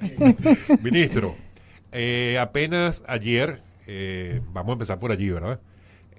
Ministro, 0.82 1.34
eh, 1.92 2.38
apenas 2.40 3.02
ayer, 3.06 3.62
eh, 3.86 4.40
vamos 4.52 4.70
a 4.70 4.72
empezar 4.74 4.98
por 4.98 5.12
allí, 5.12 5.30
¿verdad? 5.30 5.60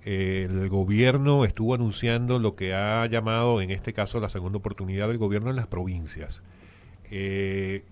el 0.04 0.68
gobierno 0.70 1.46
estuvo 1.46 1.76
anunciando 1.76 2.40
lo 2.40 2.56
que 2.56 2.74
ha 2.74 3.06
llamado, 3.06 3.62
en 3.62 3.70
este 3.70 3.94
caso, 3.94 4.20
la 4.20 4.30
segunda 4.30 4.58
oportunidad 4.58 5.08
del 5.08 5.18
gobierno 5.20 5.52
en 5.52 5.56
las 5.56 5.68
provincias. 5.68 6.42
Eh, 7.12 7.84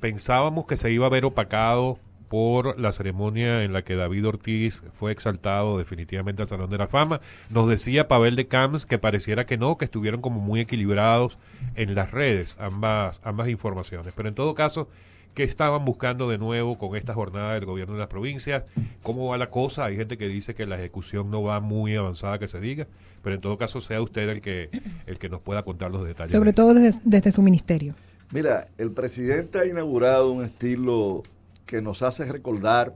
pensábamos 0.00 0.66
que 0.66 0.76
se 0.76 0.90
iba 0.92 1.06
a 1.06 1.10
ver 1.10 1.24
opacado 1.24 1.98
por 2.28 2.78
la 2.80 2.90
ceremonia 2.90 3.62
en 3.62 3.72
la 3.72 3.82
que 3.82 3.94
David 3.94 4.26
Ortiz 4.26 4.82
fue 4.92 5.12
exaltado 5.12 5.78
definitivamente 5.78 6.42
al 6.42 6.48
Salón 6.48 6.68
de 6.68 6.78
la 6.78 6.88
Fama. 6.88 7.20
Nos 7.50 7.68
decía 7.68 8.08
Pavel 8.08 8.34
de 8.34 8.48
Camps 8.48 8.86
que 8.86 8.98
pareciera 8.98 9.46
que 9.46 9.56
no, 9.56 9.78
que 9.78 9.84
estuvieron 9.84 10.20
como 10.20 10.40
muy 10.40 10.60
equilibrados 10.60 11.38
en 11.76 11.94
las 11.94 12.10
redes 12.10 12.56
ambas, 12.58 13.20
ambas 13.22 13.48
informaciones. 13.48 14.12
Pero 14.16 14.28
en 14.28 14.34
todo 14.34 14.54
caso, 14.54 14.88
¿Qué 15.34 15.42
estaban 15.42 15.84
buscando 15.84 16.28
de 16.28 16.38
nuevo 16.38 16.78
con 16.78 16.94
esta 16.94 17.12
jornada 17.12 17.54
del 17.54 17.64
gobierno 17.64 17.94
de 17.94 17.98
las 17.98 18.08
provincias? 18.08 18.62
¿Cómo 19.02 19.26
va 19.26 19.36
la 19.36 19.50
cosa? 19.50 19.84
Hay 19.86 19.96
gente 19.96 20.16
que 20.16 20.28
dice 20.28 20.54
que 20.54 20.64
la 20.64 20.76
ejecución 20.76 21.28
no 21.28 21.42
va 21.42 21.58
muy 21.58 21.96
avanzada, 21.96 22.38
que 22.38 22.46
se 22.46 22.60
diga, 22.60 22.86
pero 23.20 23.34
en 23.34 23.40
todo 23.40 23.58
caso 23.58 23.80
sea 23.80 24.00
usted 24.00 24.28
el 24.28 24.40
que, 24.40 24.70
el 25.06 25.18
que 25.18 25.28
nos 25.28 25.40
pueda 25.40 25.64
contar 25.64 25.90
los 25.90 26.06
detalles. 26.06 26.30
Sobre 26.30 26.52
todo 26.52 26.72
desde, 26.72 27.00
desde 27.04 27.32
su 27.32 27.42
ministerio. 27.42 27.96
Mira, 28.32 28.68
el 28.78 28.92
presidente 28.92 29.58
ha 29.58 29.66
inaugurado 29.66 30.30
un 30.30 30.44
estilo 30.44 31.24
que 31.66 31.82
nos 31.82 32.02
hace 32.02 32.24
recordar 32.26 32.94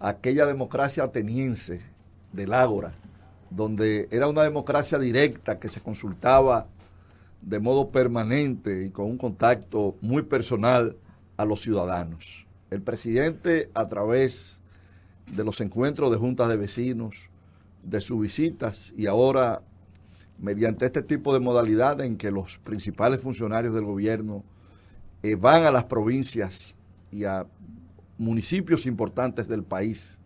aquella 0.00 0.46
democracia 0.46 1.04
ateniense 1.04 1.80
del 2.32 2.54
Ágora, 2.54 2.94
donde 3.50 4.08
era 4.10 4.26
una 4.26 4.42
democracia 4.42 4.98
directa 4.98 5.58
que 5.58 5.68
se 5.68 5.82
consultaba 5.82 6.66
de 7.42 7.58
modo 7.58 7.90
permanente 7.90 8.86
y 8.86 8.90
con 8.90 9.04
un 9.04 9.18
contacto 9.18 9.96
muy 10.00 10.22
personal 10.22 10.96
a 11.36 11.44
los 11.44 11.60
ciudadanos. 11.60 12.46
El 12.70 12.82
presidente, 12.82 13.70
a 13.74 13.86
través 13.86 14.60
de 15.34 15.44
los 15.44 15.60
encuentros 15.60 16.10
de 16.10 16.16
juntas 16.16 16.48
de 16.48 16.56
vecinos, 16.56 17.28
de 17.82 18.00
sus 18.00 18.20
visitas 18.20 18.92
y 18.96 19.06
ahora 19.06 19.62
mediante 20.38 20.86
este 20.86 21.02
tipo 21.02 21.32
de 21.32 21.40
modalidad 21.40 22.00
en 22.00 22.16
que 22.16 22.30
los 22.30 22.58
principales 22.58 23.20
funcionarios 23.20 23.74
del 23.74 23.84
gobierno 23.84 24.44
eh, 25.22 25.34
van 25.34 25.64
a 25.64 25.70
las 25.70 25.84
provincias 25.84 26.76
y 27.10 27.24
a 27.24 27.46
municipios 28.18 28.86
importantes 28.86 29.48
del 29.48 29.62
país, 29.62 30.18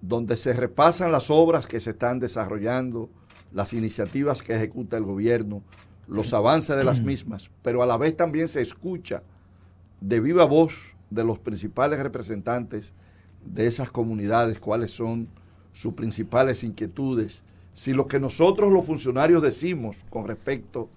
donde 0.00 0.36
se 0.36 0.52
repasan 0.52 1.12
las 1.12 1.30
obras 1.30 1.66
que 1.66 1.80
se 1.80 1.90
están 1.90 2.18
desarrollando, 2.18 3.08
las 3.52 3.72
iniciativas 3.72 4.42
que 4.42 4.54
ejecuta 4.54 4.96
el 4.96 5.04
gobierno, 5.04 5.62
los 6.08 6.32
avances 6.32 6.76
de 6.76 6.84
las 6.84 7.00
mismas, 7.00 7.50
pero 7.62 7.82
a 7.82 7.86
la 7.86 7.96
vez 7.96 8.16
también 8.16 8.48
se 8.48 8.60
escucha 8.60 9.22
de 10.02 10.20
viva 10.20 10.44
voz 10.44 10.74
de 11.10 11.24
los 11.24 11.38
principales 11.38 12.00
representantes 12.00 12.92
de 13.44 13.66
esas 13.66 13.90
comunidades, 13.90 14.58
cuáles 14.58 14.92
son 14.92 15.28
sus 15.72 15.94
principales 15.94 16.64
inquietudes, 16.64 17.42
si 17.72 17.94
lo 17.94 18.06
que 18.06 18.20
nosotros 18.20 18.72
los 18.72 18.84
funcionarios 18.84 19.40
decimos 19.42 19.96
con 20.10 20.26
respecto 20.26 20.88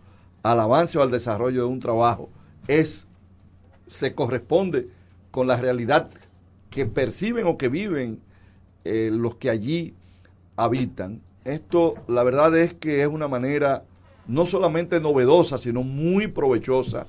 al 0.44 0.60
avance 0.60 0.98
o 0.98 1.02
al 1.02 1.12
desarrollo 1.12 1.62
de 1.62 1.68
un 1.68 1.80
trabajo 1.80 2.30
es 2.68 3.08
se 3.88 4.16
corresponde 4.16 4.90
con 5.32 5.48
la 5.48 5.58
realidad 5.58 6.10
que 6.70 6.86
perciben 6.86 7.46
o 7.46 7.58
que 7.58 7.70
viven 7.70 8.20
eh, 8.84 9.10
los 9.14 9.36
que 9.36 9.50
allí 9.50 9.94
habitan. 10.56 11.22
Esto 11.46 11.96
la 12.08 12.24
verdad 12.24 12.58
es 12.58 12.74
que 12.74 13.02
es 13.02 13.08
una 13.08 13.28
manera 13.28 13.86
no 14.28 14.46
solamente 14.46 15.00
novedosa, 15.00 15.58
sino 15.60 15.84
muy 15.84 16.28
provechosa 16.28 17.08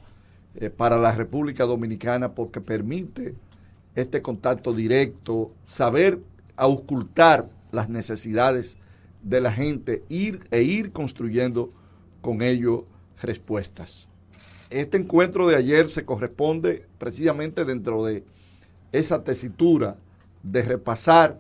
eh, 0.57 0.71
para 0.71 0.99
la 0.99 1.13
República 1.13 1.65
Dominicana 1.65 2.35
porque 2.35 2.61
permite 2.61 3.35
este 3.95 4.23
contacto 4.23 4.73
directo, 4.73 5.53
saber 5.65 6.21
auscultar 6.57 7.49
las 7.73 7.89
necesidades 7.89 8.77
de 9.23 9.41
la 9.41 9.53
gente 9.53 10.03
ir, 10.09 10.41
e 10.51 10.63
ir 10.63 10.93
construyendo 10.93 11.71
con 12.21 12.43
ello 12.43 12.87
respuestas. 13.21 14.09
Este 14.71 14.97
encuentro 14.97 15.47
de 15.47 15.57
ayer 15.57 15.89
se 15.91 16.05
corresponde 16.05 16.87
precisamente 16.99 17.65
dentro 17.65 18.05
de 18.05 18.25
esa 18.93 19.25
tesitura 19.25 19.97
de 20.43 20.63
repasar 20.63 21.39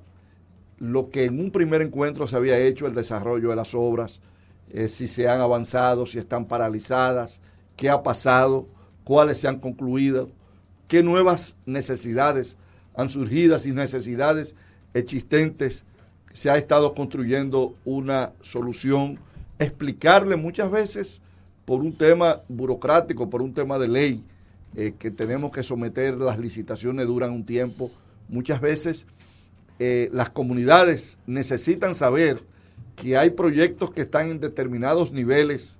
lo 0.78 1.10
que 1.10 1.24
en 1.24 1.40
un 1.40 1.50
primer 1.50 1.80
encuentro 1.80 2.26
se 2.26 2.36
había 2.36 2.58
hecho, 2.58 2.86
el 2.86 2.94
desarrollo 2.94 3.50
de 3.50 3.56
las 3.56 3.74
obras, 3.74 4.20
eh, 4.70 4.88
si 4.88 5.08
se 5.08 5.28
han 5.28 5.40
avanzado, 5.40 6.06
si 6.06 6.18
están 6.18 6.46
paralizadas, 6.46 7.40
qué 7.76 7.88
ha 7.88 8.02
pasado, 8.02 8.66
cuáles 9.06 9.38
se 9.38 9.46
han 9.46 9.60
concluido, 9.60 10.30
qué 10.88 11.04
nuevas 11.04 11.56
necesidades 11.64 12.56
han 12.96 13.08
surgido 13.08 13.56
y 13.64 13.70
necesidades 13.70 14.56
existentes. 14.94 15.84
Se 16.32 16.50
ha 16.50 16.56
estado 16.56 16.92
construyendo 16.92 17.76
una 17.84 18.32
solución, 18.40 19.20
explicarle 19.60 20.34
muchas 20.34 20.72
veces 20.72 21.22
por 21.64 21.82
un 21.82 21.96
tema 21.96 22.42
burocrático, 22.48 23.30
por 23.30 23.42
un 23.42 23.54
tema 23.54 23.78
de 23.78 23.86
ley, 23.86 24.24
eh, 24.74 24.92
que 24.98 25.12
tenemos 25.12 25.52
que 25.52 25.62
someter, 25.62 26.18
las 26.18 26.40
licitaciones 26.40 27.06
duran 27.06 27.30
un 27.30 27.46
tiempo, 27.46 27.92
muchas 28.28 28.60
veces 28.60 29.06
eh, 29.78 30.08
las 30.12 30.30
comunidades 30.30 31.16
necesitan 31.28 31.94
saber 31.94 32.38
que 32.96 33.16
hay 33.16 33.30
proyectos 33.30 33.92
que 33.92 34.02
están 34.02 34.30
en 34.30 34.40
determinados 34.40 35.12
niveles 35.12 35.78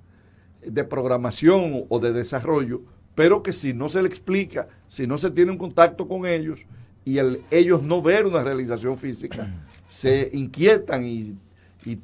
de 0.64 0.84
programación 0.84 1.86
o 1.88 1.98
de 1.98 2.12
desarrollo, 2.12 2.82
pero 3.16 3.42
que 3.42 3.54
si 3.54 3.72
no 3.72 3.88
se 3.88 4.02
le 4.02 4.08
explica, 4.08 4.68
si 4.86 5.06
no 5.06 5.18
se 5.18 5.30
tiene 5.30 5.50
un 5.50 5.58
contacto 5.58 6.06
con 6.06 6.26
ellos 6.26 6.66
y 7.04 7.16
ellos 7.50 7.82
no 7.82 8.02
ver 8.02 8.26
una 8.26 8.44
realización 8.44 8.98
física, 8.98 9.52
se 9.88 10.30
inquietan 10.34 11.04
y, 11.04 11.36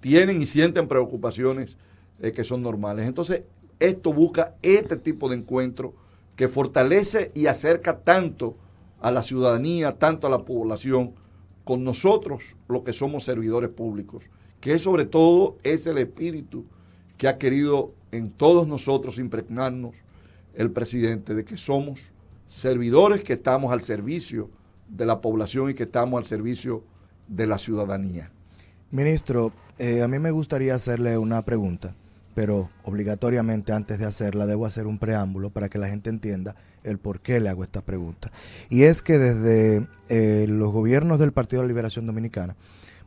tienen 0.01 0.41
y 0.41 0.47
sienten 0.47 0.89
preocupaciones 0.89 1.77
eh, 2.21 2.33
que 2.33 2.45
son 2.45 2.63
normales. 2.63 3.07
Entonces, 3.07 3.43
esto 3.79 4.13
busca 4.13 4.55
este 4.63 4.97
tipo 4.97 5.29
de 5.29 5.37
encuentro 5.37 5.93
que 6.35 6.49
fortalece 6.49 7.31
y 7.35 7.47
acerca 7.47 7.99
tanto 7.99 8.57
a 9.01 9.11
la 9.11 9.23
ciudadanía, 9.23 9.99
tanto 9.99 10.27
a 10.27 10.31
la 10.31 10.45
población, 10.45 11.13
con 11.65 11.85
nosotros, 11.85 12.57
los 12.69 12.83
que 12.85 12.93
somos 12.93 13.25
servidores 13.25 13.71
públicos, 13.71 14.25
que 14.61 14.79
sobre 14.79 15.05
todo 15.05 15.59
es 15.63 15.87
el 15.87 15.99
espíritu 15.99 16.65
que 17.19 17.29
ha 17.29 17.37
querido 17.37 17.93
en 18.13 18.31
todos 18.31 18.67
nosotros 18.67 19.19
impregnarnos 19.19 19.95
el 20.55 20.71
presidente 20.71 21.35
de 21.35 21.45
que 21.45 21.57
somos 21.57 22.13
servidores 22.47 23.23
que 23.23 23.35
estamos 23.35 23.73
al 23.73 23.83
servicio 23.83 24.51
de 24.89 25.07
la 25.07 25.21
población 25.21 25.71
y 25.71 25.75
que 25.75 25.85
estamos 25.85 26.19
al 26.19 26.27
servicio 26.27 26.85
de 27.29 27.47
la 27.47 27.59
ciudadanía. 27.59 28.31
Ministro, 28.91 29.53
eh, 29.79 30.03
a 30.03 30.09
mí 30.09 30.19
me 30.19 30.31
gustaría 30.31 30.75
hacerle 30.75 31.17
una 31.17 31.43
pregunta, 31.43 31.95
pero 32.35 32.69
obligatoriamente 32.85 33.73
antes 33.73 33.99
de 33.99 34.05
hacerla 34.05 34.45
debo 34.45 34.67
hacer 34.67 34.87
un 34.87 34.99
preámbulo 34.99 35.49
para 35.49 35.71
que 35.71 35.79
la 35.79 35.89
gente 35.89 36.11
entienda 36.11 36.57
el 36.85 36.99
por 36.99 37.21
qué 37.21 37.41
le 37.41 37.49
hago 37.49 37.65
esta 37.65 37.81
pregunta. 37.81 38.31
Y 38.69 38.83
es 38.83 39.03
que 39.03 39.19
desde 39.19 39.89
eh, 40.11 40.47
los 40.49 40.73
gobiernos 40.73 41.19
del 41.19 41.33
Partido 41.33 41.63
de 41.63 41.69
Liberación 41.69 42.07
Dominicana, 42.07 42.55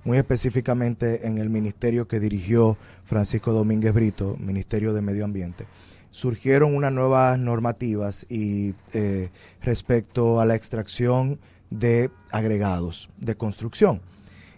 muy 0.05 0.17
específicamente 0.17 1.27
en 1.27 1.37
el 1.37 1.49
ministerio 1.49 2.07
que 2.07 2.19
dirigió 2.19 2.77
Francisco 3.03 3.53
Domínguez 3.53 3.93
Brito, 3.93 4.37
Ministerio 4.39 4.93
de 4.93 5.01
Medio 5.01 5.25
Ambiente, 5.25 5.65
surgieron 6.15 6.73
unas 6.73 6.93
nuevas 6.93 7.37
normativas 7.37 8.25
y 8.29 8.73
eh, 8.93 9.31
respecto 9.61 10.39
a 10.39 10.45
la 10.45 10.55
extracción 10.55 11.39
de 11.69 12.09
agregados 12.31 13.09
de 13.17 13.35
construcción. 13.35 13.99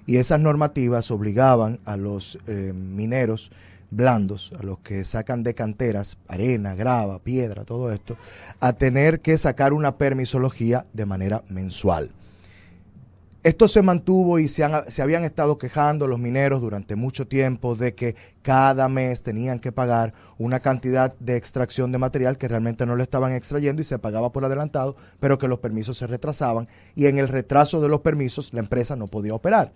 Y 0.05 0.17
esas 0.17 0.39
normativas 0.39 1.09
obligaban 1.09 1.79
a 1.83 1.97
los 1.97 2.37
eh, 2.45 2.73
mineros 2.75 3.51
blandos, 3.89 4.53
a 4.59 4.61
los 4.61 4.77
que 4.79 5.03
sacan 5.03 5.41
de 5.41 5.55
canteras, 5.55 6.19
arena, 6.27 6.75
grava, 6.75 7.17
piedra, 7.17 7.65
todo 7.65 7.91
esto, 7.91 8.15
a 8.59 8.73
tener 8.73 9.21
que 9.21 9.35
sacar 9.39 9.73
una 9.73 9.97
permisología 9.97 10.85
de 10.93 11.07
manera 11.07 11.43
mensual. 11.49 12.11
Esto 13.47 13.69
se 13.69 13.81
mantuvo 13.81 14.39
y 14.39 14.49
se, 14.49 14.65
habían 14.65 15.23
estado 15.23 15.57
quejando 15.57 16.05
los 16.05 16.19
mineros 16.19 16.59
durante 16.59 16.97
mucho 16.97 17.29
tiempo 17.29 17.77
de 17.77 17.95
que 17.95 18.13
cada 18.41 18.89
mes 18.89 19.23
tenían 19.23 19.59
que 19.59 19.71
pagar 19.71 20.13
una 20.37 20.59
cantidad 20.59 21.15
de 21.19 21.37
extracción 21.37 21.93
de 21.93 21.97
material 21.97 22.37
que 22.37 22.49
realmente 22.49 22.85
no 22.85 22.97
lo 22.97 23.03
estaban 23.03 23.31
extrayendo 23.31 23.81
y 23.81 23.85
se 23.85 23.99
pagaba 23.99 24.33
por 24.33 24.43
adelantado, 24.43 24.97
pero 25.21 25.37
que 25.37 25.47
los 25.47 25.59
permisos 25.59 25.97
se 25.97 26.07
retrasaban 26.07 26.67
y 26.93 27.05
en 27.05 27.19
el 27.19 27.29
retraso 27.29 27.79
de 27.79 27.87
los 27.87 28.01
permisos 28.01 28.53
la 28.53 28.59
empresa 28.59 28.97
no 28.97 29.07
podía 29.07 29.33
operar. 29.33 29.71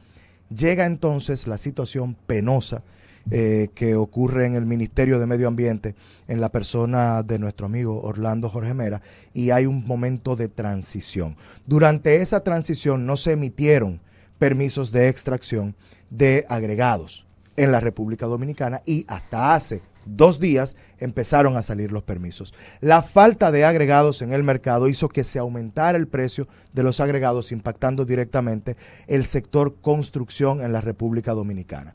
Llega 0.54 0.86
entonces 0.86 1.48
la 1.48 1.56
situación 1.56 2.18
penosa 2.28 2.84
eh, 3.30 3.70
que 3.76 3.96
ocurre 3.96 4.46
en 4.46 4.56
el 4.56 4.66
Ministerio 4.66 5.20
de 5.20 5.28
Medio 5.28 5.48
Ambiente, 5.48 5.96
en 6.28 6.42
la 6.42 6.50
persona 6.50 7.24
de 7.24 7.40
nuestro 7.40 7.68
amigo 7.68 8.02
Orlando 8.02 8.50
Jorge 8.50 8.74
Mera, 8.74 9.02
y 9.34 9.52
hay 9.52 9.66
un 9.66 9.86
momento 9.86 10.36
de 10.36 10.48
transición. 10.50 11.36
Durante 11.66 12.22
esa 12.22 12.44
transición 12.44 13.06
no 13.06 13.18
se 13.18 13.34
emitieron 13.34 14.02
permisos 14.40 14.92
de 14.92 15.08
extracción 15.08 15.76
de 16.10 16.46
agregados 16.50 17.28
en 17.58 17.72
la 17.72 17.80
República 17.80 18.26
Dominicana 18.26 18.82
y 18.86 19.06
hasta 19.08 19.54
hace 19.54 19.82
dos 20.06 20.40
días 20.40 20.78
empezaron 21.00 21.58
a 21.58 21.62
salir 21.62 21.92
los 21.92 22.04
permisos. 22.04 22.54
La 22.80 23.02
falta 23.02 23.52
de 23.52 23.66
agregados 23.66 24.22
en 24.22 24.34
el 24.34 24.44
mercado 24.44 24.88
hizo 24.88 25.10
que 25.10 25.24
se 25.24 25.40
aumentara 25.40 25.98
el 25.98 26.08
precio 26.08 26.48
de 26.74 26.84
los 26.84 27.00
agregados, 27.00 27.52
impactando 27.52 28.06
directamente 28.06 28.76
el 29.08 29.26
sector 29.26 29.76
construcción 29.82 30.62
en 30.62 30.74
la 30.74 30.82
República 30.82 31.34
Dominicana. 31.34 31.94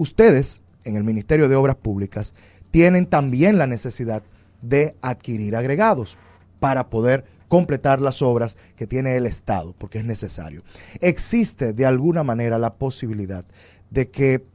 Ustedes, 0.00 0.62
en 0.84 0.96
el 0.96 1.04
Ministerio 1.04 1.46
de 1.46 1.56
Obras 1.56 1.76
Públicas, 1.76 2.34
tienen 2.70 3.04
también 3.04 3.58
la 3.58 3.66
necesidad 3.66 4.22
de 4.62 4.96
adquirir 5.02 5.54
agregados 5.54 6.16
para 6.58 6.88
poder 6.88 7.26
completar 7.48 8.00
las 8.00 8.22
obras 8.22 8.56
que 8.76 8.86
tiene 8.86 9.18
el 9.18 9.26
Estado, 9.26 9.74
porque 9.76 9.98
es 9.98 10.06
necesario. 10.06 10.62
Existe 11.02 11.74
de 11.74 11.84
alguna 11.84 12.22
manera 12.22 12.58
la 12.58 12.72
posibilidad 12.76 13.44
de 13.90 14.08
que 14.08 14.46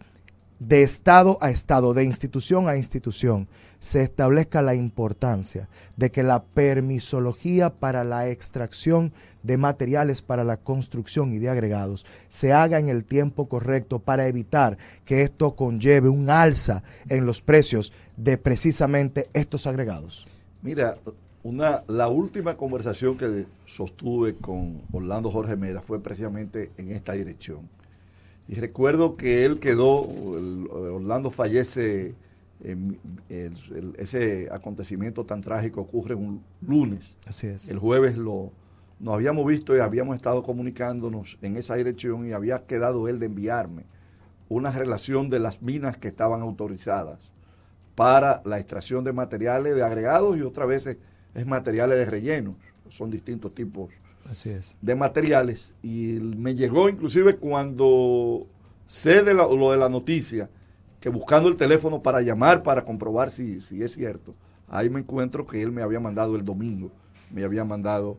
de 0.67 0.81
Estado 0.81 1.37
a 1.41 1.51
Estado, 1.51 1.93
de 1.93 2.03
institución 2.05 2.67
a 2.67 2.75
institución, 2.75 3.47
se 3.79 4.01
establezca 4.01 4.63
la 4.63 4.73
importancia 4.73 5.69
de 5.95 6.09
que 6.09 6.23
la 6.23 6.43
permisología 6.43 7.69
para 7.69 8.03
la 8.03 8.29
extracción 8.29 9.13
de 9.43 9.57
materiales 9.57 10.23
para 10.23 10.43
la 10.43 10.57
construcción 10.57 11.33
y 11.33 11.37
de 11.37 11.49
agregados 11.49 12.07
se 12.29 12.51
haga 12.51 12.79
en 12.79 12.89
el 12.89 13.05
tiempo 13.05 13.47
correcto 13.47 13.99
para 13.99 14.27
evitar 14.27 14.79
que 15.05 15.21
esto 15.21 15.55
conlleve 15.55 16.09
un 16.09 16.31
alza 16.31 16.81
en 17.09 17.27
los 17.27 17.43
precios 17.43 17.93
de 18.17 18.39
precisamente 18.39 19.29
estos 19.33 19.67
agregados. 19.67 20.25
Mira, 20.63 20.97
una, 21.43 21.83
la 21.87 22.07
última 22.07 22.57
conversación 22.57 23.19
que 23.19 23.45
sostuve 23.67 24.35
con 24.35 24.81
Orlando 24.91 25.29
Jorge 25.29 25.55
Mera 25.55 25.83
fue 25.83 26.01
precisamente 26.01 26.71
en 26.77 26.91
esta 26.91 27.13
dirección. 27.13 27.69
Y 28.47 28.55
recuerdo 28.55 29.17
que 29.17 29.45
él 29.45 29.59
quedó, 29.59 30.01
Orlando 30.01 31.31
fallece, 31.31 32.15
ese 33.97 34.47
acontecimiento 34.51 35.25
tan 35.25 35.41
trágico 35.41 35.81
ocurre 35.81 36.15
un 36.15 36.43
lunes. 36.61 37.15
Así 37.27 37.47
es. 37.47 37.69
El 37.69 37.79
jueves 37.79 38.17
lo, 38.17 38.51
nos 38.99 39.15
habíamos 39.15 39.45
visto 39.45 39.75
y 39.75 39.79
habíamos 39.79 40.15
estado 40.15 40.43
comunicándonos 40.43 41.37
en 41.41 41.57
esa 41.57 41.75
dirección 41.75 42.27
y 42.27 42.33
había 42.33 42.65
quedado 42.65 43.07
él 43.07 43.19
de 43.19 43.25
enviarme 43.25 43.85
una 44.47 44.71
relación 44.71 45.29
de 45.29 45.39
las 45.39 45.61
minas 45.61 45.97
que 45.97 46.07
estaban 46.07 46.41
autorizadas 46.41 47.31
para 47.95 48.41
la 48.45 48.59
extracción 48.59 49.03
de 49.03 49.13
materiales 49.13 49.75
de 49.75 49.83
agregados 49.83 50.37
y 50.37 50.41
otras 50.41 50.67
veces 50.67 50.97
es 51.33 51.45
materiales 51.45 51.97
de 51.97 52.05
relleno, 52.05 52.55
son 52.89 53.09
distintos 53.09 53.53
tipos 53.53 53.89
Así 54.29 54.49
es. 54.49 54.75
de 54.81 54.95
materiales. 54.95 55.73
Y 55.81 56.19
me 56.19 56.55
llegó 56.55 56.89
inclusive 56.89 57.37
cuando 57.37 58.47
sé 58.87 59.23
de 59.23 59.33
lo 59.33 59.71
de 59.71 59.77
la 59.77 59.89
noticia, 59.89 60.49
que 60.99 61.09
buscando 61.09 61.49
el 61.49 61.55
teléfono 61.55 62.01
para 62.01 62.21
llamar, 62.21 62.63
para 62.63 62.83
comprobar 62.83 63.29
si, 63.29 63.61
si 63.61 63.83
es 63.83 63.93
cierto, 63.93 64.33
ahí 64.67 64.89
me 64.89 64.99
encuentro 64.99 65.45
que 65.45 65.61
él 65.61 65.71
me 65.71 65.81
había 65.81 65.99
mandado 65.99 66.35
el 66.35 66.43
domingo, 66.43 66.91
me 67.31 67.43
había 67.43 67.63
mandado 67.63 68.17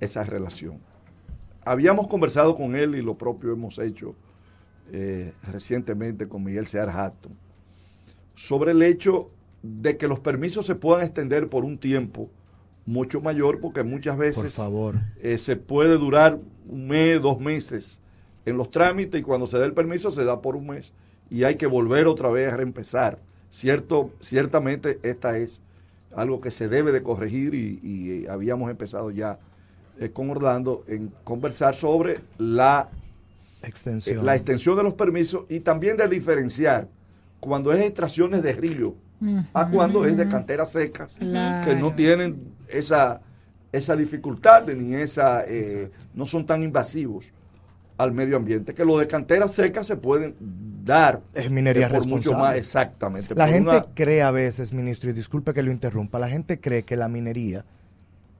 esa 0.00 0.24
relación. 0.24 0.80
Habíamos 1.64 2.08
conversado 2.08 2.56
con 2.56 2.76
él 2.76 2.94
y 2.94 3.02
lo 3.02 3.16
propio 3.16 3.52
hemos 3.52 3.78
hecho 3.78 4.14
eh, 4.92 5.32
recientemente 5.50 6.28
con 6.28 6.44
Miguel 6.44 6.66
Sear 6.66 6.90
Hatton 6.90 7.32
sobre 8.34 8.72
el 8.72 8.82
hecho 8.82 9.30
de 9.62 9.96
que 9.96 10.08
los 10.08 10.20
permisos 10.20 10.66
se 10.66 10.74
puedan 10.74 11.04
extender 11.04 11.48
por 11.48 11.64
un 11.64 11.78
tiempo 11.78 12.28
mucho 12.86 13.20
mayor 13.20 13.60
porque 13.60 13.82
muchas 13.82 14.16
veces 14.16 14.54
favor. 14.54 15.00
Eh, 15.20 15.38
se 15.38 15.56
puede 15.56 15.96
durar 15.96 16.38
un 16.68 16.86
mes, 16.86 17.20
dos 17.20 17.40
meses 17.40 18.00
en 18.44 18.56
los 18.56 18.70
trámites 18.70 19.20
y 19.20 19.24
cuando 19.24 19.46
se 19.46 19.58
dé 19.58 19.64
el 19.64 19.74
permiso 19.74 20.10
se 20.10 20.24
da 20.24 20.42
por 20.42 20.56
un 20.56 20.66
mes 20.66 20.92
y 21.30 21.44
hay 21.44 21.56
que 21.56 21.66
volver 21.66 22.06
otra 22.06 22.28
vez 22.30 22.52
a 22.52 22.56
reempezar. 22.56 23.18
Cierto, 23.50 24.10
ciertamente 24.20 24.98
esta 25.02 25.38
es 25.38 25.60
algo 26.14 26.40
que 26.40 26.50
se 26.50 26.68
debe 26.68 26.92
de 26.92 27.02
corregir 27.02 27.54
y, 27.54 28.26
habíamos 28.28 28.70
empezado 28.70 29.10
ya 29.10 29.38
eh, 29.98 30.10
con 30.10 30.30
Orlando 30.30 30.84
en 30.86 31.12
conversar 31.24 31.74
sobre 31.74 32.20
la 32.38 32.90
extensión. 33.62 34.18
Eh, 34.18 34.22
la 34.22 34.34
extensión 34.34 34.76
de 34.76 34.82
los 34.82 34.94
permisos 34.94 35.46
y 35.48 35.60
también 35.60 35.96
de 35.96 36.08
diferenciar 36.08 36.88
cuando 37.40 37.72
es 37.72 37.80
extracciones 37.80 38.42
de 38.42 38.52
río 38.52 38.94
a 39.52 39.68
cuando 39.68 40.04
es 40.04 40.16
de 40.16 40.28
canteras 40.28 40.72
secas 40.72 41.16
que 41.16 41.76
no 41.80 41.94
tienen 41.94 42.38
esa, 42.68 43.20
esa 43.72 43.96
dificultad 43.96 44.66
ni 44.66 44.94
esa, 44.94 45.44
eh, 45.46 45.90
no 46.14 46.26
son 46.26 46.46
tan 46.46 46.62
invasivos 46.62 47.32
al 47.96 48.12
medio 48.12 48.36
ambiente, 48.36 48.74
que 48.74 48.84
los 48.84 48.98
de 48.98 49.06
canteras 49.06 49.52
secas 49.52 49.86
se 49.86 49.96
pueden 49.96 50.34
dar 50.84 51.22
es 51.32 51.50
minería 51.50 51.88
por 51.88 52.06
mucho 52.06 52.36
más 52.36 52.56
exactamente. 52.56 53.34
La 53.34 53.48
gente 53.48 53.82
cree 53.94 54.22
a 54.22 54.30
veces, 54.30 54.72
ministro, 54.72 55.10
y 55.10 55.12
disculpe 55.12 55.54
que 55.54 55.62
lo 55.62 55.70
interrumpa, 55.70 56.18
la 56.18 56.28
gente 56.28 56.60
cree 56.60 56.82
que 56.82 56.96
la 56.96 57.08
minería 57.08 57.64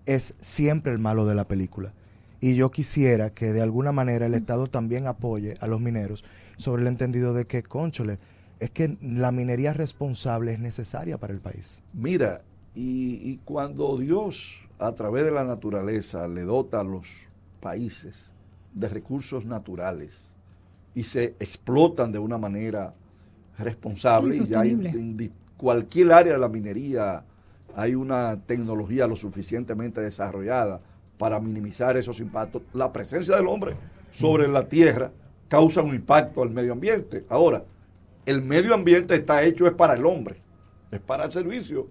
es 0.07 0.35
siempre 0.41 0.93
el 0.93 0.99
malo 0.99 1.25
de 1.27 1.35
la 1.35 1.47
película. 1.47 1.93
Y 2.41 2.57
yo 2.57 2.71
quisiera 2.71 3.31
que 3.31 3.53
de 3.53 3.63
alguna 3.63 3.93
manera 3.93 4.27
el 4.27 4.35
Estado 4.35 4.67
también 4.67 5.07
apoye 5.07 5.55
a 5.61 5.67
los 5.67 5.81
mineros 5.81 6.25
sobre 6.59 6.83
el 6.83 6.89
entendido 6.89 7.33
de 7.33 7.47
que, 7.47 7.63
conchole, 7.63 8.19
es 8.61 8.71
que 8.71 8.97
la 9.03 9.33
minería 9.33 9.73
responsable 9.73 10.53
es 10.53 10.59
necesaria 10.59 11.19
para 11.19 11.33
el 11.33 11.41
país. 11.41 11.83
Mira, 11.93 12.43
y, 12.75 13.37
cuando 13.45 13.97
Dios 13.99 14.61
a 14.79 14.93
través 14.93 15.25
de 15.25 15.31
la 15.31 15.45
naturaleza 15.45 16.27
le 16.27 16.43
dota 16.43 16.81
a 16.81 16.85
los 16.85 17.07
países 17.61 18.33
de 18.73 18.89
recursos 18.89 19.45
naturales 19.45 20.29
y 20.95 21.05
se 21.05 21.37
explotan 21.39 22.11
de 22.11 22.19
una 22.19 22.39
manera 22.39 22.95
responsable 23.59 24.37
y 24.37 24.47
ya 24.47 24.65
en, 24.65 25.33
cualquier 25.57 26.13
área 26.13 26.33
de 26.33 26.39
la 26.39 26.49
minería 26.49 27.25
hay 27.77 27.95
una 27.95 28.41
tecnología 28.45 29.07
lo 29.07 29.17
suficientemente 29.17 30.01
desarrollada 30.01 30.81
para 31.17 31.39
minimizar 31.41 31.97
esos 31.97 32.21
impactos. 32.21 32.63
La 32.73 32.93
presencia 32.93 33.37
del 33.37 33.47
hombre 33.47 33.77
sobre 34.11 34.49
la 34.49 34.69
tierra 34.69 35.13
causa 35.49 35.83
un 35.83 35.95
impacto 35.95 36.43
al 36.43 36.51
medio 36.51 36.73
ambiente. 36.73 37.25
Ahora, 37.29 37.65
el 38.27 38.43
medio 38.43 38.75
ambiente 38.75 39.15
está 39.15 39.43
hecho 39.43 39.67
es 39.67 39.73
para 39.73 39.95
el 39.95 40.07
hombre, 40.07 40.41
es 40.91 41.01
para 41.01 41.25
el 41.25 41.33
servicio 41.33 41.89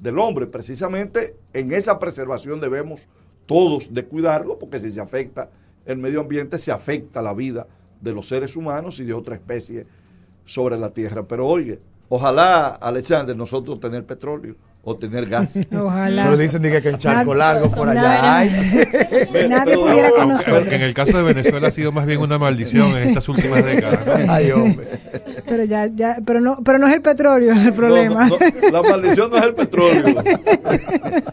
del 0.00 0.18
hombre. 0.18 0.46
Precisamente 0.46 1.36
en 1.52 1.72
esa 1.72 1.98
preservación 1.98 2.60
debemos 2.60 3.08
todos 3.46 3.94
de 3.94 4.04
cuidarlo, 4.04 4.58
porque 4.58 4.80
si 4.80 4.90
se 4.90 5.00
afecta 5.00 5.50
el 5.84 5.98
medio 5.98 6.20
ambiente, 6.20 6.58
se 6.58 6.72
afecta 6.72 7.22
la 7.22 7.32
vida 7.32 7.66
de 8.00 8.12
los 8.12 8.26
seres 8.26 8.56
humanos 8.56 8.98
y 8.98 9.04
de 9.04 9.14
otra 9.14 9.36
especie 9.36 9.86
sobre 10.44 10.78
la 10.78 10.90
tierra. 10.90 11.26
Pero 11.26 11.46
oye, 11.46 11.80
ojalá, 12.08 12.68
Alexander, 12.74 13.36
nosotros 13.36 13.80
tener 13.80 14.04
petróleo 14.04 14.56
o 14.88 14.96
tener 14.96 15.26
gas. 15.26 15.58
Ojalá. 15.76 16.26
Pero 16.26 16.36
dicen 16.36 16.62
que, 16.62 16.76
en 16.76 16.96
Charco 16.96 17.34
Largo 17.34 17.68
por 17.72 17.88
allá 17.88 18.38
hay. 18.38 18.48
Nadie 19.48 19.74
pudiera 19.74 20.10
con 20.12 20.28
nosotros. 20.28 20.68
En 20.68 20.80
el 20.80 20.94
caso 20.94 21.16
de 21.18 21.24
Venezuela 21.24 21.66
ha 21.66 21.70
sido 21.72 21.90
más 21.90 22.06
bien 22.06 22.20
una 22.20 22.38
maldición 22.38 22.96
en 22.96 23.08
estas 23.08 23.28
últimas 23.28 23.64
décadas. 23.64 24.06
Ay, 24.28 24.52
hombre. 24.52 24.86
Pero 25.44 25.64
ya, 25.64 25.88
ya, 25.92 26.18
pero 26.24 26.40
no, 26.40 26.58
pero 26.64 26.78
no 26.78 26.86
es 26.86 26.94
el 26.94 27.02
petróleo 27.02 27.52
el 27.52 27.72
problema. 27.72 28.28
la 28.70 28.82
maldición 28.82 29.28
no 29.28 29.38
es 29.38 29.44
el 29.46 29.54
petróleo. 29.54 30.22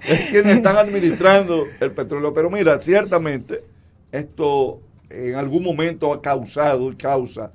es 0.02 0.20
quienes 0.32 0.58
están 0.58 0.78
administrando 0.78 1.66
el 1.80 1.92
petróleo. 1.92 2.34
Pero 2.34 2.50
mira, 2.50 2.80
ciertamente 2.80 3.64
esto 4.12 4.82
en 5.12 5.36
algún 5.36 5.64
momento 5.64 6.12
ha 6.12 6.24
causado 6.24 6.92
y 6.92 6.96
causa 6.96 7.52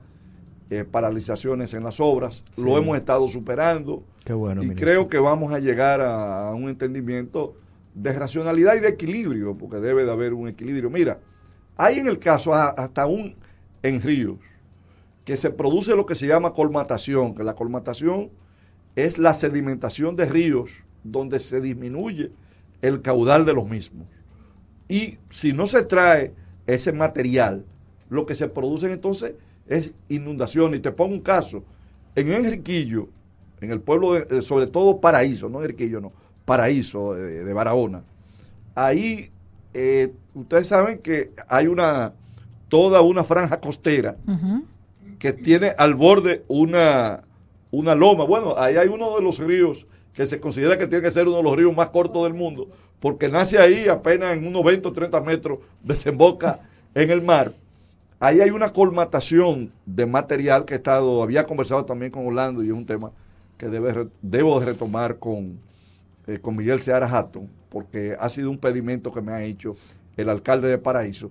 eh, 0.70 0.84
paralizaciones 0.88 1.74
en 1.74 1.82
las 1.82 1.98
obras. 1.98 2.44
Lo 2.56 2.78
hemos 2.78 2.96
estado 2.96 3.26
superando 3.26 4.04
bueno, 4.34 4.62
y 4.62 4.70
creo 4.70 5.08
que 5.08 5.18
vamos 5.18 5.52
a 5.52 5.58
llegar 5.58 6.00
a, 6.00 6.52
un 6.54 6.68
entendimiento 6.68 7.56
de 7.94 8.12
racionalidad 8.12 8.74
y 8.76 8.80
de 8.80 8.88
equilibrio, 8.88 9.56
porque 9.56 9.76
debe 9.76 10.04
de 10.04 10.12
haber 10.12 10.34
un 10.34 10.48
equilibrio. 10.48 10.90
Mira, 10.90 11.20
hay 11.76 11.98
en 11.98 12.08
el 12.08 12.18
caso 12.18 12.52
hasta 12.52 13.06
un 13.06 13.34
en 13.82 14.02
ríos 14.02 14.38
que 15.24 15.36
se 15.36 15.50
produce 15.50 15.94
lo 15.94 16.06
que 16.06 16.14
se 16.14 16.26
llama 16.26 16.52
colmatación, 16.52 17.34
que 17.34 17.44
la 17.44 17.54
colmatación 17.54 18.30
es 18.96 19.18
la 19.18 19.34
sedimentación 19.34 20.16
de 20.16 20.26
ríos 20.26 20.70
donde 21.04 21.38
se 21.38 21.60
disminuye 21.60 22.32
el 22.82 23.02
caudal 23.02 23.44
de 23.44 23.54
los 23.54 23.68
mismos. 23.68 24.06
Y 24.88 25.18
si 25.30 25.52
no 25.52 25.66
se 25.66 25.84
trae 25.84 26.34
ese 26.66 26.92
material, 26.92 27.64
lo 28.08 28.26
que 28.26 28.34
se 28.34 28.48
produce 28.48 28.90
entonces 28.90 29.34
es 29.66 29.94
inundación. 30.08 30.74
Y 30.74 30.78
te 30.78 30.92
pongo 30.92 31.14
un 31.14 31.20
caso. 31.20 31.62
En 32.14 32.32
Enriquillo, 32.32 33.08
en 33.60 33.70
el 33.70 33.80
pueblo, 33.80 34.14
de, 34.14 34.42
sobre 34.42 34.66
todo 34.66 35.00
Paraíso, 35.00 35.48
no 35.48 35.60
Enriquillo, 35.60 36.00
no, 36.00 36.12
Paraíso 36.44 37.14
de, 37.14 37.52
Barahona. 37.52 38.04
Ahí 38.74 39.30
eh, 39.74 40.12
ustedes 40.34 40.68
saben 40.68 40.98
que 40.98 41.32
hay 41.48 41.66
una 41.66 42.14
toda 42.68 43.00
una 43.00 43.24
franja 43.24 43.60
costera 43.60 44.16
que 45.18 45.32
tiene 45.32 45.72
al 45.76 45.94
borde 45.94 46.44
una, 46.48 47.24
una 47.70 47.94
loma. 47.94 48.24
Bueno, 48.24 48.54
ahí 48.56 48.76
hay 48.76 48.88
uno 48.88 49.14
de 49.16 49.22
los 49.22 49.38
ríos 49.38 49.86
que 50.12 50.26
se 50.26 50.40
considera 50.40 50.76
que 50.78 50.86
tiene 50.86 51.02
que 51.02 51.10
ser 51.10 51.26
uno 51.26 51.38
de 51.38 51.42
los 51.42 51.56
ríos 51.56 51.74
más 51.74 51.88
cortos 51.88 52.24
del 52.24 52.34
mundo, 52.34 52.68
porque 53.00 53.28
nace 53.28 53.58
ahí 53.58 53.88
apenas 53.88 54.36
en 54.36 54.46
unos 54.46 54.64
20 54.64 54.88
o 54.88 54.92
30 54.92 55.20
metros, 55.22 55.58
desemboca 55.82 56.60
en 56.94 57.10
el 57.10 57.22
mar. 57.22 57.52
Ahí 58.20 58.40
hay 58.40 58.50
una 58.50 58.72
colmatación 58.72 59.72
de 59.86 60.06
material 60.06 60.64
que 60.64 60.74
he 60.74 60.76
estado, 60.76 61.22
había 61.22 61.44
conversado 61.44 61.84
también 61.84 62.10
con 62.10 62.26
Orlando 62.26 62.64
y 62.64 62.66
es 62.66 62.72
un 62.72 62.84
tema 62.84 63.12
que 63.58 63.68
debe, 63.68 64.08
debo 64.22 64.58
retomar 64.60 65.18
con, 65.18 65.58
eh, 66.26 66.38
con 66.40 66.56
Miguel 66.56 66.80
Seara 66.80 67.06
Hatton, 67.06 67.50
porque 67.68 68.16
ha 68.18 68.28
sido 68.30 68.50
un 68.50 68.58
pedimento 68.58 69.12
que 69.12 69.20
me 69.20 69.32
ha 69.32 69.42
hecho 69.42 69.76
el 70.16 70.28
alcalde 70.30 70.68
de 70.68 70.78
Paraíso. 70.78 71.30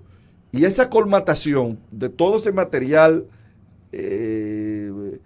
Y 0.51 0.65
esa 0.65 0.89
colmatación 0.89 1.79
de 1.89 2.09
todo 2.09 2.37
ese 2.37 2.51
material 2.51 3.25
eh, 3.91 5.19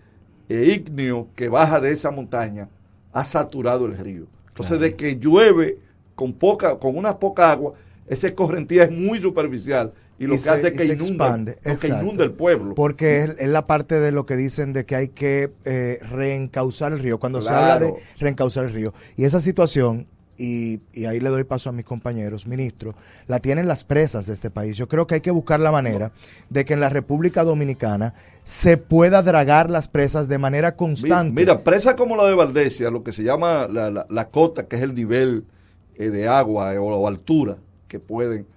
eh, 0.50 0.74
ígneo 0.76 1.28
que 1.36 1.50
baja 1.50 1.80
de 1.80 1.92
esa 1.92 2.12
montaña 2.12 2.70
ha 3.12 3.26
saturado 3.26 3.86
el 3.86 3.98
río. 3.98 4.28
Entonces, 4.50 4.80
de 4.80 4.96
que 4.96 5.18
llueve 5.18 5.80
con 6.16 6.34
poca, 6.34 6.78
con 6.78 6.98
una 6.98 7.18
poca 7.18 7.52
agua, 7.52 7.74
esa 8.08 8.28
escorrentía 8.28 8.84
es 8.84 8.92
muy 8.92 9.20
superficial 9.20 9.94
y 10.22 10.28
lo 10.28 10.42
que 10.42 10.50
hace 10.50 10.68
es 10.68 10.74
que, 10.74 10.86
inunde, 10.86 11.58
que 11.80 11.88
inunda 11.88 12.24
el 12.24 12.34
pueblo. 12.34 12.76
Porque 12.76 13.24
es, 13.24 13.48
la 13.48 13.66
parte 13.66 14.00
de 14.00 14.12
lo 14.12 14.26
que 14.26 14.36
dicen 14.36 14.72
de 14.72 14.86
que 14.86 14.96
hay 14.96 15.08
que 15.08 15.52
eh, 15.66 16.00
reencauzar 16.10 16.94
el 16.94 17.00
río, 17.00 17.20
cuando 17.20 17.42
se 17.42 17.52
habla 17.54 17.80
de 17.80 17.94
reencauzar 18.20 18.66
el 18.66 18.74
río. 18.74 18.94
Y 19.18 19.26
esa 19.26 19.42
situación 19.42 20.08
y, 20.42 20.82
ahí 21.06 21.20
le 21.20 21.30
doy 21.30 21.44
paso 21.44 21.70
a 21.70 21.74
mis 21.74 21.86
compañeros, 21.86 22.48
ministro, 22.48 22.96
la 23.28 23.40
tienen 23.40 23.68
las 23.68 23.84
presas 23.84 24.26
de 24.26 24.34
este 24.34 24.50
país. 24.50 24.76
Yo 24.78 24.88
creo 24.88 25.06
que 25.06 25.16
hay 25.16 25.22
que 25.22 25.32
buscar 25.32 25.60
la 25.60 25.72
manera 25.72 26.12
de 26.50 26.66
que 26.66 26.74
en 26.74 26.80
la 26.80 26.90
República 26.90 27.44
Dominicana 27.44 28.14
se 28.44 28.78
pueda 28.78 29.22
dragar 29.22 29.70
las 29.70 29.88
presas 29.88 30.28
de 30.28 30.38
manera 30.38 30.76
constante. 30.76 31.40
Mira, 31.40 31.62
presas 31.62 31.96
como 31.96 32.16
la 32.16 32.26
de 32.26 32.34
Valdesia, 32.34 32.90
lo 32.90 33.04
que 33.04 33.12
se 33.12 33.24
llama 33.24 33.68
la, 33.68 34.30
cota, 34.30 34.68
que 34.68 34.78
es 34.78 34.82
el 34.82 34.96
nivel 34.96 35.46
eh, 35.96 36.10
de 36.10 36.28
agua 36.28 36.74
eh, 36.74 36.80
o, 36.80 37.08
altura 37.08 37.58
que 37.88 38.00
pueden, 38.00 38.48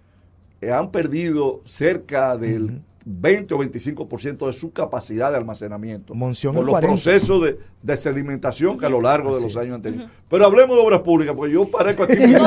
han 0.73 0.90
perdido 0.90 1.61
cerca 1.64 2.37
del... 2.37 2.83
20 3.06 3.54
o 3.54 3.58
25% 3.58 4.46
de 4.46 4.52
su 4.52 4.73
capacidad 4.73 5.30
de 5.30 5.37
almacenamiento 5.37 6.14
por 6.14 6.64
los 6.64 6.80
procesos 6.80 7.42
de, 7.82 7.96
sedimentación 7.96 8.78
que 8.78 8.87
a 8.87 8.88
lo 8.88 9.00
largo 9.00 9.37
de 9.37 9.42
los 9.42 9.56
años 9.56 9.75
anteriores. 9.75 10.08
Pero 10.28 10.46
hablemos 10.46 10.76
de 10.76 10.82
obras 10.82 11.00
públicas, 11.02 11.34
porque 11.37 11.52
yo 11.52 11.70
parezco 11.70 12.04
aquí. 12.04 12.16
que 12.16 12.38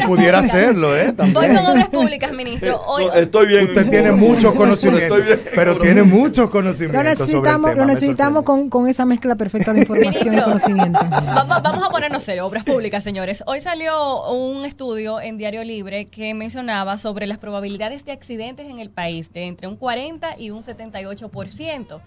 pudiera 0.06 0.40
hacerlo, 0.40 0.96
¿eh? 0.96 1.14
Voy 1.32 1.48
con 1.48 1.66
obras 1.66 1.88
públicas, 1.88 2.32
ministro. 2.32 2.80
estoy 3.14 3.46
bien. 3.46 3.68
Usted 3.68 3.90
tiene 3.90 4.12
muchos 4.12 4.52
conocimientos, 4.54 5.20
pero 5.54 5.78
tiene 5.78 6.02
muchos 6.02 6.50
conocimientos. 6.50 7.04
Lo 7.04 7.10
necesitamos, 7.10 7.76
lo 7.76 7.84
necesitamos 7.86 8.42
con, 8.42 8.68
con, 8.68 8.88
esa 8.88 9.06
mezcla 9.06 9.36
perfecta 9.36 9.72
de 9.72 9.82
información 9.82 10.36
y 10.36 10.42
conocimiento. 10.42 10.98
Vamos, 11.10 11.62
vamos 11.62 11.84
a 11.84 11.90
ponernos 11.90 12.24
serio, 12.24 12.46
obras 12.46 12.64
públicas, 12.64 13.04
señores. 13.04 13.44
Hoy 13.46 13.60
salió 13.60 14.28
un 14.30 14.64
estudio 14.64 15.20
en 15.20 15.38
Diario 15.38 15.62
Libre 15.62 16.06
que 16.06 16.34
mencionaba 16.34 16.98
sobre 16.98 17.26
las 17.26 17.38
probabilidades 17.38 18.04
de 18.04 18.12
accidentes 18.12 18.68
en 18.68 18.79
el 18.80 18.90
país 18.90 19.32
de 19.32 19.44
entre 19.46 19.66
un 19.66 19.76
40 19.76 20.38
y 20.38 20.50
un 20.50 20.62
78%. 20.62 22.00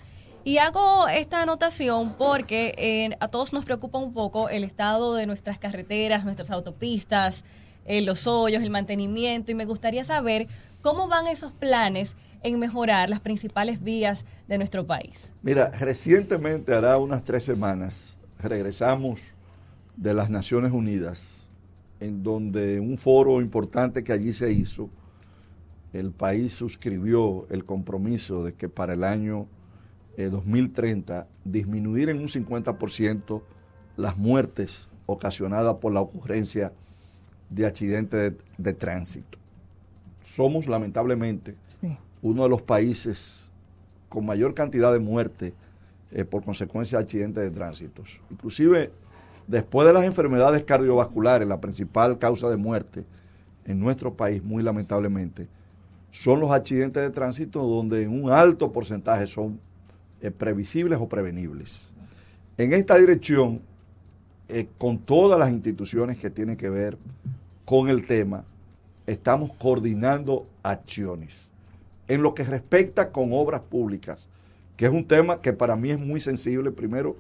Y 0.46 0.58
hago 0.58 1.08
esta 1.08 1.42
anotación 1.42 2.16
porque 2.18 2.76
eh, 2.78 3.16
a 3.22 3.30
todos 3.30 3.54
nos 3.54 3.64
preocupa 3.64 3.98
un 3.98 4.14
poco 4.14 4.50
el 4.50 4.66
estado 4.66 5.16
de 5.16 5.26
nuestras 5.26 5.58
carreteras, 5.58 6.26
nuestras 6.26 6.52
autopistas, 6.52 7.46
eh, 7.86 8.02
los 8.02 8.28
hoyos, 8.28 8.62
el 8.62 8.70
mantenimiento, 8.70 9.52
y 9.52 9.56
me 9.56 9.66
gustaría 9.66 10.04
saber 10.04 10.48
cómo 10.82 11.08
van 11.08 11.28
esos 11.28 11.54
planes 11.54 12.18
en 12.44 12.60
mejorar 12.60 13.10
las 13.10 13.22
principales 13.22 13.82
vías 13.82 14.26
de 14.48 14.58
nuestro 14.58 14.86
país. 14.86 15.32
Mira, 15.42 15.72
recientemente, 15.72 16.74
hará 16.74 16.98
unas 16.98 17.24
tres 17.24 17.44
semanas, 17.46 18.18
regresamos 18.38 19.32
de 19.96 20.14
las 20.14 20.30
Naciones 20.30 20.72
Unidas, 20.72 21.48
en 22.00 22.22
donde 22.22 22.82
un 22.82 22.98
foro 22.98 23.40
importante 23.40 24.04
que 24.04 24.12
allí 24.12 24.34
se 24.34 24.52
hizo, 24.52 24.90
el 25.94 26.12
país 26.12 26.54
suscribió 26.54 27.48
el 27.50 27.66
compromiso 27.66 28.44
de 28.44 28.54
que 28.54 28.68
para 28.68 28.94
el 28.94 29.04
año 29.04 29.48
2030 30.18 31.22
eh, 31.22 31.26
disminuir 31.46 32.10
en 32.10 32.20
un 32.20 32.28
50% 32.28 33.42
las 33.96 34.18
muertes 34.18 34.90
ocasionadas 35.06 35.76
por 35.76 35.94
la 35.94 36.02
ocurrencia 36.02 36.74
de 37.50 37.66
accidentes 37.66 38.34
de, 38.58 38.74
tránsito. 38.74 39.38
Somos 40.24 40.68
lamentablemente 40.68 41.56
uno 42.22 42.44
de 42.44 42.50
los 42.50 42.62
países 42.62 43.52
con 44.10 44.26
mayor 44.26 44.54
cantidad 44.56 44.92
de 44.92 45.00
muertes 45.00 45.54
eh, 46.12 46.26
por 46.26 46.44
consecuencia 46.44 46.98
de 46.98 47.04
accidentes 47.04 47.44
de 47.44 47.52
tránsito. 47.52 48.04
Inclusive 48.32 48.92
después 49.48 49.86
de 49.86 49.94
las 49.94 50.06
enfermedades 50.06 50.64
cardiovasculares, 50.64 51.48
la 51.48 51.62
principal 51.62 52.18
causa 52.18 52.50
de 52.50 52.58
muerte 52.58 53.06
en 53.66 53.80
nuestro 53.80 54.16
país, 54.16 54.44
muy 54.44 54.64
lamentablemente, 54.64 55.48
son 56.14 56.40
los 56.40 56.52
accidentes 56.52 57.02
de 57.02 57.10
tránsito 57.10 57.64
donde 57.64 58.04
en 58.04 58.24
un 58.24 58.30
alto 58.30 58.72
porcentaje 58.72 59.26
son 59.26 59.60
eh, 60.22 60.30
previsibles 60.30 61.00
o 61.02 61.10
prevenibles. 61.10 61.92
En 62.56 62.72
esta 62.72 63.00
dirección, 63.00 63.64
eh, 64.48 64.68
con 64.78 65.00
todas 65.00 65.40
las 65.40 65.52
instituciones 65.52 66.20
que 66.20 66.30
tienen 66.30 66.56
que 66.56 66.70
ver 66.70 67.00
con 67.66 67.90
el 67.90 68.06
tema, 68.06 68.46
estamos 69.08 69.54
coordinando 69.58 70.46
acciones. 70.62 71.50
En 72.08 72.22
lo 72.22 72.36
que 72.36 72.44
respecta 72.44 73.12
con 73.12 73.34
obras 73.34 73.62
públicas, 73.62 74.28
que 74.78 74.86
es 74.86 74.92
un 74.92 75.08
tema 75.08 75.42
que 75.42 75.52
para 75.52 75.76
mí 75.76 75.90
es 75.90 76.00
muy 76.00 76.22
sensible, 76.22 76.70
primero, 76.70 77.16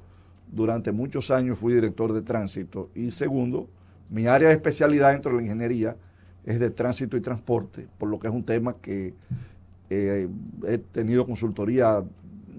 durante 0.52 0.92
muchos 0.92 1.32
años 1.32 1.58
fui 1.58 1.74
director 1.74 2.14
de 2.14 2.22
tránsito 2.22 2.92
y 2.94 3.10
segundo, 3.10 3.68
mi 4.12 4.28
área 4.28 4.50
de 4.50 4.54
especialidad 4.54 5.14
dentro 5.14 5.32
de 5.32 5.38
la 5.38 5.44
ingeniería 5.46 5.98
es 6.46 6.60
de 6.60 6.70
tránsito 6.70 7.18
y 7.18 7.22
transporte, 7.22 7.88
por 7.98 8.10
lo 8.10 8.20
que 8.20 8.28
es 8.28 8.34
un 8.34 8.44
tema 8.44 8.74
que 8.74 9.14
eh, 9.90 10.28
he 10.68 10.78
tenido 10.78 11.26
consultoría 11.26 12.04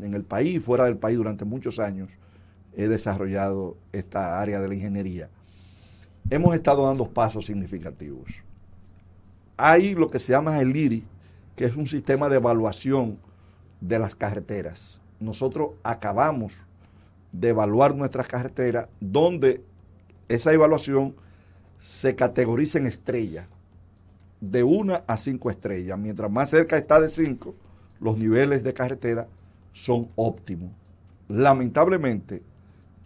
en 0.00 0.14
el 0.14 0.24
país, 0.24 0.62
fuera 0.62 0.84
del 0.84 0.96
país 0.96 1.18
durante 1.18 1.44
muchos 1.44 1.78
años. 1.78 2.10
He 2.76 2.88
desarrollado 2.88 3.76
esta 3.92 4.40
área 4.40 4.60
de 4.60 4.68
la 4.68 4.74
ingeniería. 4.74 5.28
Hemos 6.30 6.54
estado 6.54 6.86
dando 6.86 7.08
pasos 7.10 7.46
significativos. 7.46 8.30
Hay 9.56 9.94
lo 9.94 10.10
que 10.10 10.18
se 10.18 10.32
llama 10.32 10.58
el 10.60 10.74
IRI, 10.74 11.04
que 11.54 11.66
es 11.66 11.76
un 11.76 11.86
sistema 11.86 12.28
de 12.28 12.36
evaluación 12.36 13.18
de 13.80 13.98
las 13.98 14.16
carreteras. 14.16 15.00
Nosotros 15.20 15.72
acabamos 15.82 16.64
de 17.32 17.50
evaluar 17.50 17.94
nuestras 17.94 18.26
carreteras, 18.26 18.88
donde 19.00 19.62
esa 20.28 20.52
evaluación 20.52 21.14
se 21.78 22.16
categoriza 22.16 22.78
en 22.78 22.86
estrellas 22.86 23.48
de 24.50 24.62
una 24.62 25.04
a 25.06 25.16
cinco 25.16 25.50
estrellas. 25.50 25.98
Mientras 25.98 26.30
más 26.30 26.50
cerca 26.50 26.76
está 26.76 27.00
de 27.00 27.08
cinco, 27.08 27.54
los 28.00 28.16
niveles 28.18 28.62
de 28.64 28.72
carretera 28.72 29.28
son 29.72 30.08
óptimos. 30.16 30.70
Lamentablemente, 31.28 32.42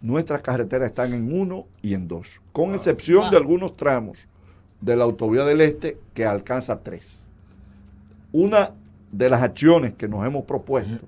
nuestras 0.01 0.41
carreteras 0.41 0.89
están 0.89 1.13
en 1.13 1.33
uno 1.33 1.67
y 1.81 1.93
en 1.93 2.07
dos, 2.07 2.41
con 2.51 2.73
excepción 2.73 3.29
de 3.31 3.37
algunos 3.37 3.75
tramos 3.75 4.27
de 4.81 4.95
la 4.95 5.03
autovía 5.03 5.43
del 5.43 5.61
Este 5.61 5.97
que 6.13 6.25
alcanza 6.25 6.81
tres. 6.81 7.29
Una 8.31 8.73
de 9.11 9.29
las 9.29 9.41
acciones 9.41 9.93
que 9.93 10.07
nos 10.07 10.25
hemos 10.25 10.45
propuesto, 10.45 11.05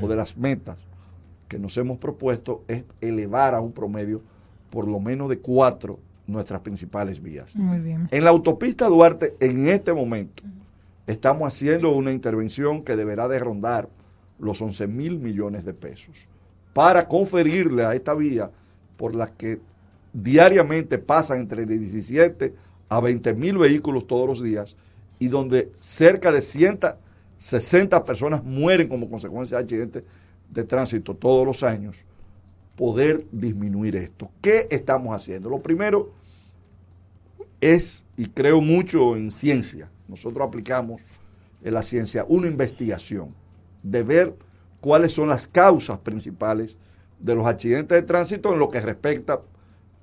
o 0.00 0.08
de 0.08 0.16
las 0.16 0.36
metas 0.36 0.78
que 1.48 1.58
nos 1.58 1.76
hemos 1.76 1.98
propuesto, 1.98 2.64
es 2.68 2.84
elevar 3.00 3.54
a 3.54 3.60
un 3.60 3.72
promedio 3.72 4.22
por 4.70 4.88
lo 4.88 4.98
menos 4.98 5.28
de 5.28 5.38
cuatro 5.38 5.98
nuestras 6.26 6.60
principales 6.60 7.22
vías. 7.22 7.54
Muy 7.56 7.80
bien. 7.80 8.08
En 8.10 8.24
la 8.24 8.30
autopista 8.30 8.86
Duarte, 8.86 9.34
en 9.40 9.68
este 9.68 9.92
momento, 9.92 10.42
estamos 11.06 11.46
haciendo 11.46 11.90
una 11.90 12.12
intervención 12.12 12.82
que 12.82 12.96
deberá 12.96 13.28
de 13.28 13.38
rondar 13.38 13.88
los 14.38 14.60
11 14.60 14.86
mil 14.86 15.18
millones 15.18 15.64
de 15.64 15.74
pesos 15.74 16.28
para 16.72 17.06
conferirle 17.06 17.84
a 17.84 17.94
esta 17.94 18.14
vía 18.14 18.50
por 18.96 19.14
la 19.14 19.28
que 19.28 19.60
diariamente 20.12 20.98
pasan 20.98 21.40
entre 21.40 21.66
17 21.66 22.54
a 22.88 23.00
20 23.00 23.34
mil 23.34 23.58
vehículos 23.58 24.06
todos 24.06 24.28
los 24.28 24.42
días 24.42 24.76
y 25.18 25.28
donde 25.28 25.70
cerca 25.74 26.32
de 26.32 26.40
160 26.40 28.04
personas 28.04 28.44
mueren 28.44 28.88
como 28.88 29.08
consecuencia 29.08 29.56
de 29.56 29.62
accidentes 29.62 30.02
de 30.50 30.64
tránsito 30.64 31.14
todos 31.14 31.46
los 31.46 31.62
años 31.62 32.04
poder 32.76 33.26
disminuir 33.30 33.96
esto. 33.96 34.30
¿Qué 34.40 34.66
estamos 34.70 35.14
haciendo? 35.14 35.48
Lo 35.48 35.60
primero 35.60 36.12
es, 37.60 38.04
y 38.16 38.26
creo 38.26 38.60
mucho 38.60 39.16
en 39.16 39.30
ciencia, 39.30 39.90
nosotros 40.08 40.46
aplicamos 40.46 41.02
en 41.62 41.74
la 41.74 41.82
ciencia 41.82 42.26
una 42.28 42.46
investigación 42.46 43.34
de 43.82 44.02
ver 44.02 44.34
cuáles 44.80 45.12
son 45.12 45.28
las 45.28 45.46
causas 45.46 45.98
principales 45.98 46.76
de 47.18 47.34
los 47.34 47.46
accidentes 47.46 47.96
de 47.96 48.02
tránsito 48.02 48.52
en 48.52 48.58
lo 48.58 48.68
que 48.68 48.80
respecta, 48.80 49.40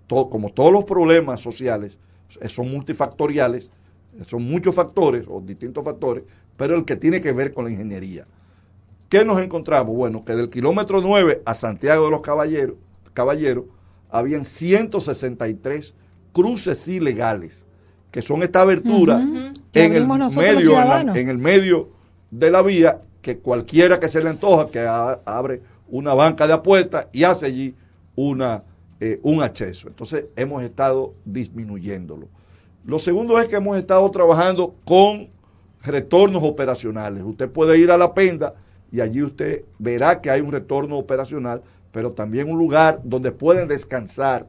todo, 0.08 0.30
como 0.30 0.50
todos 0.50 0.72
los 0.72 0.86
problemas 0.86 1.40
sociales 1.42 2.00
son 2.48 2.72
multifactoriales, 2.72 3.72
son 4.26 4.44
muchos 4.44 4.76
factores 4.76 5.26
o 5.30 5.42
distintos 5.42 5.84
factores, 5.84 6.24
pero 6.58 6.76
el 6.76 6.86
que 6.86 6.96
tiene 6.96 7.22
que 7.22 7.32
ver 7.32 7.54
con 7.54 7.66
la 7.66 7.72
ingeniería. 7.72 8.26
¿Qué 9.12 9.26
nos 9.26 9.42
encontramos? 9.42 9.94
Bueno, 9.94 10.24
que 10.24 10.38
del 10.38 10.50
kilómetro 10.50 11.02
9 11.02 11.42
a 11.46 11.54
Santiago 11.54 12.06
de 12.06 12.12
los 12.12 12.22
Caballeros, 12.22 12.78
Caballeros 13.12 13.66
habían 14.10 14.46
163 14.46 15.94
cruces 16.32 16.88
ilegales, 16.88 17.68
que 18.10 18.22
son 18.22 18.42
esta 18.42 18.62
abertura 18.62 19.20
en, 19.20 19.96
el 19.98 20.08
medio, 20.08 21.12
en, 21.14 21.28
el 21.28 21.38
medio 21.38 21.90
de 22.30 22.52
la 22.52 22.62
vía, 22.62 23.02
que 23.22 23.40
cualquiera 23.40 24.00
que 24.00 24.08
se 24.08 24.24
le 24.24 24.30
antoja, 24.30 24.68
que 24.68 24.80
abre 24.80 25.62
una 25.90 26.14
banca 26.14 26.48
de 26.48 26.54
apuestas 26.54 27.08
y 27.12 27.26
hace 27.26 27.48
allí 27.48 27.76
una, 28.16 28.64
eh, 29.02 29.20
un 29.24 29.44
acceso. 29.44 29.90
Entonces 29.90 30.28
hemos 30.38 30.64
estado 30.64 31.16
disminuyéndolo. 31.26 32.30
Lo 32.86 32.98
segundo 32.98 33.38
es 33.42 33.50
que 33.50 33.58
hemos 33.58 33.78
estado 33.78 34.10
trabajando 34.10 34.74
con 34.86 35.28
retornos 35.84 36.44
operacionales. 36.44 37.24
Usted 37.26 37.50
puede 37.50 37.78
ir 37.78 37.92
a 37.92 37.98
la 37.98 38.14
Penda 38.14 38.56
y 38.92 39.00
allí 39.00 39.24
usted 39.24 39.64
verá 39.80 40.22
que 40.22 40.30
hay 40.30 40.42
un 40.42 40.52
retorno 40.52 40.98
operacional, 40.98 41.62
pero 41.92 42.12
también 42.12 42.50
un 42.50 42.58
lugar 42.58 43.02
donde 43.04 43.32
pueden 43.32 43.68
descansar 43.68 44.48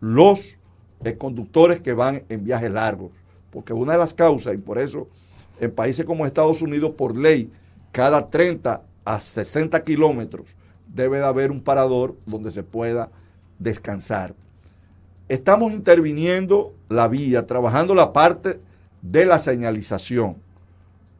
los 0.00 0.58
eh, 1.04 1.16
conductores 1.16 1.80
que 1.80 1.92
van 1.92 2.24
en 2.28 2.44
viajes 2.44 2.70
largos. 2.70 3.12
Porque 3.50 3.72
una 3.72 3.92
de 3.92 3.98
las 3.98 4.14
causas, 4.14 4.54
y 4.54 4.58
por 4.58 4.78
eso 4.78 5.08
en 5.60 5.70
países 5.70 6.04
como 6.04 6.26
Estados 6.26 6.62
Unidos, 6.62 6.94
por 6.96 7.16
ley, 7.16 7.50
cada 7.92 8.30
30 8.30 8.82
a 9.04 9.20
60 9.20 9.84
kilómetros 9.84 10.56
debe 10.86 11.18
de 11.18 11.24
haber 11.24 11.50
un 11.50 11.60
parador 11.60 12.16
donde 12.26 12.50
se 12.50 12.62
pueda 12.62 13.10
descansar. 13.58 14.34
Estamos 15.28 15.72
interviniendo 15.72 16.74
la 16.88 17.08
vía, 17.08 17.46
trabajando 17.46 17.94
la 17.94 18.12
parte 18.12 18.60
de 19.02 19.26
la 19.26 19.38
señalización 19.38 20.36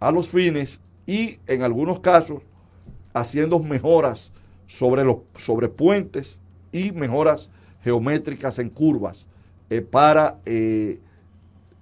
a 0.00 0.10
los 0.10 0.28
fines 0.28 0.80
y 1.06 1.38
en 1.46 1.62
algunos 1.62 2.00
casos 2.00 2.42
haciendo 3.12 3.58
mejoras 3.58 4.32
sobre 4.66 5.04
los 5.04 5.18
sobre 5.36 5.68
puentes 5.68 6.40
y 6.70 6.92
mejoras 6.92 7.50
geométricas 7.82 8.58
en 8.58 8.70
curvas 8.70 9.26
eh, 9.70 9.80
para 9.80 10.38
eh, 10.46 11.00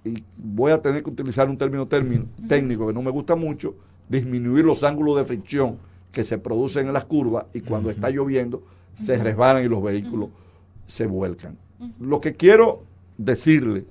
y 0.03 0.23
voy 0.37 0.71
a 0.71 0.81
tener 0.81 1.03
que 1.03 1.09
utilizar 1.09 1.47
un 1.47 1.57
término, 1.57 1.87
término 1.87 2.25
técnico 2.47 2.87
que 2.87 2.93
no 2.93 3.01
me 3.01 3.11
gusta 3.11 3.35
mucho, 3.35 3.75
disminuir 4.09 4.65
los 4.65 4.83
ángulos 4.83 5.17
de 5.17 5.25
fricción 5.25 5.77
que 6.11 6.23
se 6.23 6.37
producen 6.37 6.87
en 6.87 6.93
las 6.93 7.05
curvas 7.05 7.45
y 7.53 7.61
cuando 7.61 7.89
está 7.89 8.09
lloviendo 8.09 8.63
se 8.93 9.17
resbalan 9.17 9.63
y 9.63 9.67
los 9.67 9.81
vehículos 9.81 10.29
se 10.85 11.05
vuelcan. 11.05 11.57
Lo 11.99 12.19
que 12.19 12.35
quiero 12.35 12.83
decirle, 13.17 13.85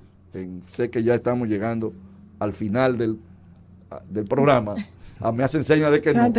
sé 0.67 0.89
que 0.89 1.03
ya 1.03 1.15
estamos 1.15 1.47
llegando 1.47 1.93
al 2.39 2.53
final 2.53 2.97
del, 2.97 3.17
del 4.09 4.25
programa, 4.25 4.75
a 5.21 5.31
me 5.31 5.43
hacen 5.43 5.63
señas 5.63 5.91
de 5.91 6.01
que 6.01 6.13
no. 6.13 6.29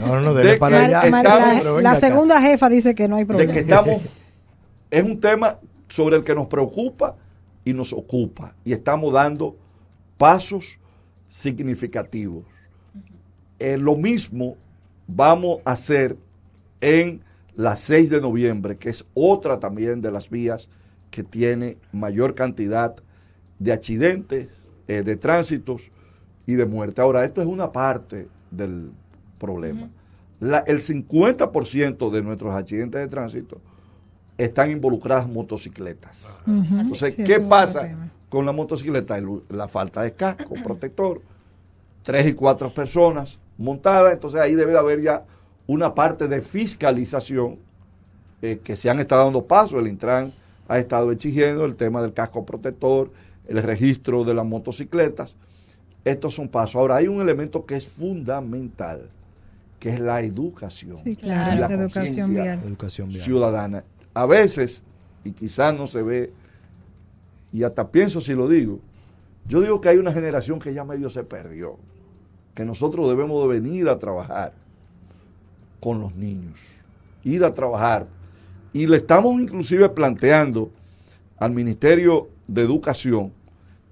No, 0.00 0.20
no, 0.20 0.34
de 0.34 0.56
para 0.56 0.84
allá. 0.84 1.80
la, 1.80 1.94
segunda 1.94 2.40
jefa 2.40 2.68
dice 2.68 2.94
que 2.94 3.08
no 3.08 3.16
hay 3.16 3.24
problema. 3.24 3.52
De 3.52 3.54
que 3.54 3.60
estamos, 3.60 4.02
es 4.90 5.02
un 5.02 5.20
tema 5.20 5.58
sobre 5.88 6.16
el 6.16 6.24
que 6.24 6.34
nos 6.34 6.46
preocupa 6.46 7.16
y 7.64 7.72
nos 7.72 7.92
ocupa 7.92 8.54
y 8.64 8.72
estamos 8.72 9.12
dando 9.12 9.56
pasos 10.16 10.78
significativos. 11.28 12.44
Eh, 13.58 13.78
lo 13.78 13.96
mismo 13.96 14.56
vamos 15.06 15.60
a 15.64 15.72
hacer 15.72 16.16
en 16.80 17.22
la 17.54 17.76
6 17.76 18.10
de 18.10 18.20
noviembre, 18.20 18.76
que 18.76 18.88
es 18.88 19.04
otra 19.14 19.60
también 19.60 20.00
de 20.00 20.10
las 20.10 20.30
vías 20.30 20.68
que 21.10 21.22
tiene 21.22 21.76
mayor 21.92 22.34
cantidad 22.34 22.96
de 23.58 23.72
accidentes, 23.72 24.48
eh, 24.88 25.02
de 25.02 25.16
tránsitos 25.16 25.90
y 26.52 26.56
de 26.56 26.66
muerte. 26.66 27.00
Ahora, 27.00 27.24
esto 27.24 27.40
es 27.40 27.46
una 27.46 27.72
parte 27.72 28.28
del 28.50 28.90
problema. 29.38 29.88
el 30.40 30.80
50% 30.80 32.10
de 32.10 32.22
nuestros 32.22 32.54
accidentes 32.54 33.00
de 33.00 33.08
tránsito 33.08 33.60
están 34.38 34.70
involucradas 34.70 35.28
motocicletas. 35.28 36.38
Entonces, 36.46 37.14
¿qué 37.14 37.40
pasa 37.40 38.10
con 38.28 38.46
la 38.46 38.52
motocicleta? 38.52 39.20
La 39.48 39.68
falta 39.68 40.02
de 40.02 40.12
casco, 40.12 40.54
protector, 40.64 41.22
tres 42.02 42.26
y 42.26 42.32
cuatro 42.34 42.72
personas 42.72 43.38
montadas, 43.58 44.12
entonces 44.12 44.40
ahí 44.40 44.54
debe 44.54 44.72
de 44.72 44.78
haber 44.78 45.00
ya 45.00 45.24
una 45.66 45.94
parte 45.94 46.26
de 46.26 46.42
fiscalización 46.42 47.58
eh, 48.40 48.60
que 48.62 48.76
se 48.76 48.90
han 48.90 48.98
estado 48.98 49.24
dando 49.24 49.46
paso, 49.46 49.78
el 49.78 49.86
Intran 49.86 50.32
ha 50.66 50.78
estado 50.78 51.12
exigiendo 51.12 51.64
el 51.64 51.76
tema 51.76 52.02
del 52.02 52.12
casco 52.12 52.44
protector, 52.44 53.12
el 53.46 53.62
registro 53.62 54.24
de 54.24 54.34
las 54.34 54.44
motocicletas. 54.44 55.36
Estos 56.04 56.34
son 56.34 56.48
pasos. 56.48 56.76
Ahora, 56.76 56.96
hay 56.96 57.08
un 57.08 57.20
elemento 57.20 57.64
que 57.64 57.76
es 57.76 57.86
fundamental, 57.86 59.08
que 59.78 59.90
es 59.90 60.00
la 60.00 60.20
educación. 60.22 60.96
Sí, 60.96 61.16
claro, 61.16 61.60
la, 61.60 61.66
educación 61.66 62.36
educación 62.36 63.12
ciudadana 63.12 63.84
a 64.14 64.26
veces, 64.26 64.82
y 65.24 65.32
quizás 65.32 65.74
no 65.74 65.86
se 65.86 66.02
ve, 66.02 66.32
y 67.52 67.62
hasta 67.62 67.90
pienso 67.90 68.20
si 68.20 68.34
lo 68.34 68.48
digo, 68.48 68.80
yo 69.46 69.60
digo 69.60 69.80
que 69.80 69.88
hay 69.88 69.98
una 69.98 70.12
generación 70.12 70.58
que 70.58 70.72
ya 70.72 70.84
medio 70.84 71.10
se 71.10 71.24
perdió, 71.24 71.78
que 72.54 72.64
nosotros 72.64 73.08
debemos 73.08 73.42
de 73.42 73.60
venir 73.60 73.88
a 73.88 73.98
trabajar 73.98 74.52
con 75.80 76.00
los 76.00 76.14
niños, 76.14 76.74
ir 77.24 77.44
a 77.44 77.52
trabajar. 77.52 78.06
Y 78.72 78.86
le 78.86 78.98
estamos 78.98 79.40
inclusive 79.40 79.88
planteando 79.88 80.70
al 81.38 81.52
Ministerio 81.52 82.28
de 82.46 82.62
Educación 82.62 83.32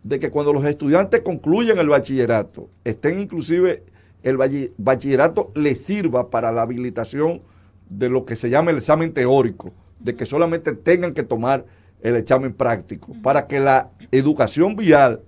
de 0.02 0.18
que 0.18 0.30
cuando 0.30 0.52
los 0.52 0.64
estudiantes 0.64 1.20
concluyan 1.20 1.78
el 1.78 1.88
bachillerato, 1.88 2.68
estén 2.84 3.20
inclusive 3.20 3.84
el 4.22 4.36
bachillerato 4.76 5.50
les 5.54 5.82
sirva 5.82 6.30
para 6.30 6.52
la 6.52 6.62
habilitación 6.62 7.42
de 7.88 8.08
lo 8.08 8.24
que 8.24 8.36
se 8.36 8.50
llama 8.50 8.70
el 8.70 8.78
examen 8.78 9.12
teórico, 9.12 9.72
de 9.98 10.14
que 10.14 10.26
solamente 10.26 10.72
tengan 10.72 11.12
que 11.12 11.22
tomar 11.22 11.64
el 12.02 12.16
examen 12.16 12.52
práctico, 12.54 13.14
para 13.22 13.46
que 13.46 13.60
la 13.60 13.90
educación 14.10 14.76
vial 14.76 15.20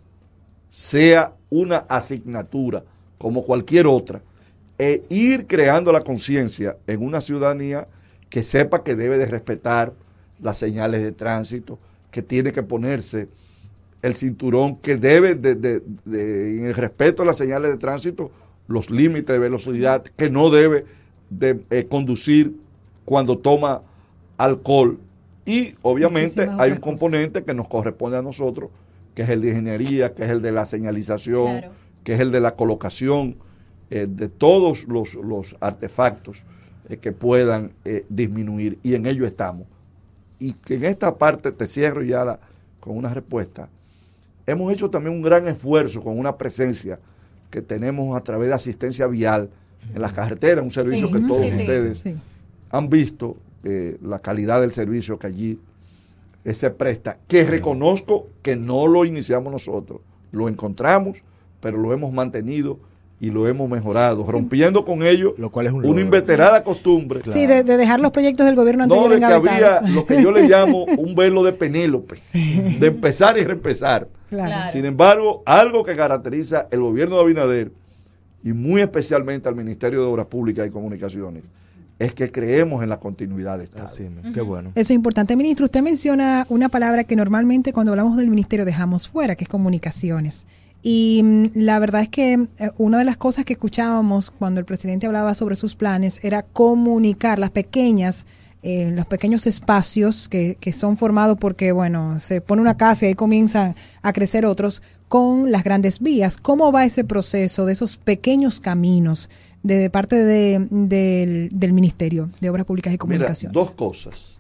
sea 0.69 1.35
una 1.51 1.79
asignatura 1.79 2.85
como 3.19 3.45
cualquier 3.45 3.87
otra, 3.87 4.23
e 4.79 5.05
ir 5.11 5.47
creando 5.47 5.93
la 5.93 6.03
conciencia 6.03 6.79
en 6.87 7.05
una 7.05 7.21
ciudadanía 7.21 7.89
que 8.31 8.43
sepa 8.43 8.83
que 8.83 8.97
debe 8.97 9.19
de 9.19 9.27
respetar 9.27 9.93
las 10.41 10.57
señales 10.57 11.03
de 11.03 11.13
tránsito, 11.13 11.79
que 12.11 12.23
tiene 12.23 12.53
que 12.53 12.63
ponerse 12.63 13.29
el 14.03 14.17
cinturón, 14.17 14.77
que 14.77 14.97
debe 14.97 15.37
de, 15.37 15.83
en 16.07 16.67
el 16.67 16.75
respeto 16.75 17.23
a 17.23 17.25
las 17.27 17.37
señales 17.37 17.71
de 17.71 17.79
tránsito, 17.79 18.33
los 18.67 18.91
límites 18.91 19.35
de 19.35 19.39
velocidad, 19.39 20.03
que 20.03 20.29
no 20.29 20.51
debe 20.51 20.85
de 21.31 21.65
eh, 21.71 21.87
conducir 21.89 22.57
cuando 23.05 23.39
toma 23.39 23.83
alcohol 24.37 24.99
y 25.45 25.75
obviamente 25.83 26.49
hay 26.59 26.73
un 26.73 26.79
componente 26.79 27.43
que 27.43 27.55
nos 27.55 27.69
corresponde 27.69 28.19
a 28.19 28.23
nosotros, 28.23 28.71
que 29.15 29.23
es 29.23 29.29
el 29.29 29.41
de 29.41 29.49
ingeniería, 29.49 30.15
que 30.15 30.25
es 30.25 30.31
el 30.31 30.43
de 30.43 30.53
la 30.53 30.67
señalización, 30.67 31.63
que 32.05 32.15
es 32.15 32.21
el 32.21 32.31
de 32.31 32.41
la 32.41 32.55
colocación 32.55 33.37
eh, 33.91 34.07
de 34.09 34.29
todos 34.29 34.87
los, 34.89 35.57
artefactos 35.61 36.45
eh, 36.89 36.97
que 36.97 37.13
puedan 37.13 37.73
disminuir 38.09 38.79
y 38.83 38.95
en 38.95 39.07
ello 39.07 39.27
estamos. 39.27 39.67
Y 40.39 40.55
que 40.55 40.75
en 40.75 40.85
esta 40.85 41.19
parte 41.19 41.53
te 41.53 41.67
cierro 41.67 42.03
ya 42.03 42.39
con 42.81 42.97
una 42.97 43.13
respuesta. 43.13 43.71
Hemos 44.47 44.73
hecho 44.73 44.91
también 44.91 45.15
un 45.15 45.23
gran 45.23 45.47
esfuerzo 45.47 46.03
con 46.03 46.19
una 46.19 46.37
presencia 46.37 46.99
que 47.51 47.63
tenemos 47.63 48.17
a 48.17 48.23
través 48.23 48.49
de 48.49 48.55
asistencia 48.55 49.07
vial 49.07 49.51
en 49.95 50.01
las 50.01 50.13
carreteras, 50.13 50.65
un 50.65 50.71
servicio 50.71 51.11
que 51.11 51.21
todos 51.21 51.47
ustedes 51.47 52.05
han 52.71 52.89
visto 52.89 53.37
eh, 53.65 53.99
la 54.03 54.19
calidad 54.21 54.61
del 54.61 54.73
servicio 54.73 55.19
que 55.19 55.27
allí 55.27 55.61
se 56.53 56.71
presta, 56.71 57.19
que 57.29 57.45
reconozco 57.45 58.29
que 58.43 58.57
no 58.57 58.89
lo 58.89 59.05
iniciamos 59.05 59.53
nosotros, 59.53 60.01
lo 60.33 60.49
encontramos, 60.49 61.23
pero 61.61 61.79
lo 61.79 61.93
hemos 61.93 62.13
mantenido 62.13 62.81
y 63.23 63.31
lo 63.31 63.47
hemos 63.47 63.71
mejorado, 63.71 64.25
rompiendo 64.25 64.85
con 64.85 65.05
ello 65.05 65.33
lo 65.39 65.49
cual 65.49 65.69
es 65.69 65.73
una 65.73 66.01
inveterada 66.01 66.61
costumbre. 66.65 67.21
Sí, 67.33 67.47
de, 67.47 67.63
dejar 67.63 68.01
los 68.01 68.11
proyectos 68.11 68.45
del 68.45 68.57
gobierno 68.57 68.83
anterior 68.83 69.09
No, 69.09 69.15
de 69.15 69.21
que 69.21 69.25
había 69.25 69.81
lo 69.95 70.05
que 70.05 70.21
yo 70.21 70.33
le 70.33 70.49
llamo 70.49 70.85
un 70.99 71.15
velo 71.15 71.45
de 71.45 71.53
Penélope, 71.53 72.19
de 72.33 72.85
empezar 72.85 73.39
y 73.39 73.45
reempezar. 73.45 74.09
Sin 74.73 74.85
embargo, 74.87 75.45
algo 75.47 75.85
que 75.85 75.95
caracteriza 75.95 76.67
el 76.73 76.81
gobierno 76.81 77.15
de 77.15 77.23
Abinader 77.23 77.73
y 78.43 78.55
muy 78.55 78.81
especialmente 78.81 79.49
al 79.49 79.55
Ministerio 79.55 80.01
de 80.01 80.07
Obras 80.09 80.27
Públicas 80.27 80.67
y 80.67 80.71
Comunicaciones 80.71 81.45
es 82.01 82.15
que 82.15 82.33
creemos 82.33 82.83
en 82.83 82.89
la 82.89 82.99
continuidad 82.99 83.59
de 83.59 83.65
Estado. 83.65 83.85
Así, 83.85 84.11
qué 84.35 84.41
bueno. 84.41 84.71
Eso 84.75 84.81
es 84.81 84.97
importante. 84.97 85.37
Ministro, 85.37 85.67
usted 85.67 85.83
menciona 85.83 86.45
una 86.49 86.69
palabra 86.69 87.05
que 87.05 87.15
normalmente 87.15 87.73
cuando 87.73 87.93
hablamos 87.93 88.17
del 88.17 88.29
ministerio 88.29 88.65
dejamos 88.65 89.07
fuera, 89.07 89.37
que 89.37 89.45
es 89.45 89.49
comunicaciones. 89.49 90.47
Y 90.83 91.23
mm, 91.23 91.45
la 91.55 91.79
verdad 91.79 92.03
es 92.03 92.09
que 92.09 92.33
eh, 92.33 92.71
una 92.79 92.99
de 92.99 93.05
las 93.05 93.17
cosas 93.17 93.45
que 93.45 93.55
escuchábamos 93.55 94.31
cuando 94.31 94.61
el 94.61 94.67
presidente 94.67 95.07
hablaba 95.07 95.35
sobre 95.35 95.57
sus 95.57 95.75
planes 95.75 96.25
era 96.25 96.43
comunicar 96.43 97.39
las 97.39 97.51
pequeñas, 97.51 98.27
eh, 98.63 98.91
los 98.93 99.07
pequeños 99.07 99.47
espacios 99.47 100.29
que, 100.29 100.57
que 100.61 100.73
son 100.73 100.97
formados 100.97 101.39
porque, 101.39 101.73
bueno, 101.73 102.19
se 102.21 102.41
pone 102.41 102.63
una 102.63 102.77
casa 102.77 103.05
y 103.05 103.09
ahí 103.09 103.15
comienzan 103.15 103.75
a 104.03 104.13
crecer 104.13 104.45
otros, 104.47 104.83
con 105.09 105.53
las 105.53 105.63
grandes 105.63 106.01
vías. 106.01 106.37
¿Cómo 106.39 106.73
va 106.73 106.85
ese 106.85 107.05
proceso 107.05 107.67
de 107.67 107.75
esos 107.75 107.97
pequeños 107.97 108.61
caminos? 108.61 109.29
de 109.63 109.91
parte 109.91 110.17
del, 110.17 111.73
Ministerio 111.73 112.31
de 112.41 112.51
Obras 112.51 112.67
Públicas 112.67 112.93
y 112.93 112.99
Comunicaciones? 112.99 113.55
dos 113.55 113.73
cosas. 113.73 114.39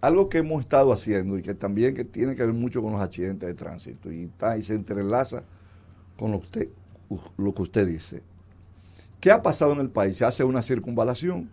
Algo 0.00 0.28
que 0.28 0.38
hemos 0.38 0.60
estado 0.60 0.92
haciendo 0.92 1.36
y 1.36 1.42
que 1.42 1.54
también 1.54 1.94
que 1.94 2.04
tiene 2.04 2.34
que 2.34 2.44
ver 2.44 2.54
mucho 2.54 2.82
con 2.82 2.92
los 2.92 3.02
accidentes 3.02 3.48
de 3.48 3.54
tránsito 3.54 4.10
y, 4.10 4.24
está, 4.24 4.56
y 4.56 4.62
se 4.62 4.74
entrelaza 4.74 5.44
con 6.18 6.32
lo 6.32 6.40
que, 6.40 6.46
usted, 6.46 6.68
lo 7.36 7.54
que 7.54 7.62
usted 7.62 7.86
dice. 7.86 8.22
¿Qué 9.20 9.30
ha 9.30 9.42
pasado 9.42 9.72
en 9.72 9.80
el 9.80 9.90
país? 9.90 10.16
Se 10.16 10.24
hace 10.24 10.44
una 10.44 10.62
circunvalación 10.62 11.50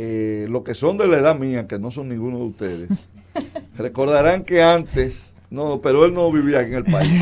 eh, 0.00 0.46
lo 0.48 0.62
que 0.62 0.76
son 0.76 0.96
de 0.96 1.08
la 1.08 1.18
edad 1.18 1.36
mía, 1.36 1.66
que 1.66 1.80
no 1.80 1.90
son 1.90 2.08
ninguno 2.08 2.38
de 2.38 2.44
ustedes, 2.44 2.88
recordarán 3.76 4.44
que 4.44 4.62
antes, 4.62 5.34
no, 5.50 5.80
pero 5.80 6.04
él 6.04 6.14
no 6.14 6.30
vivía 6.30 6.60
aquí 6.60 6.70
en 6.70 6.76
el 6.76 6.84
país. 6.84 7.20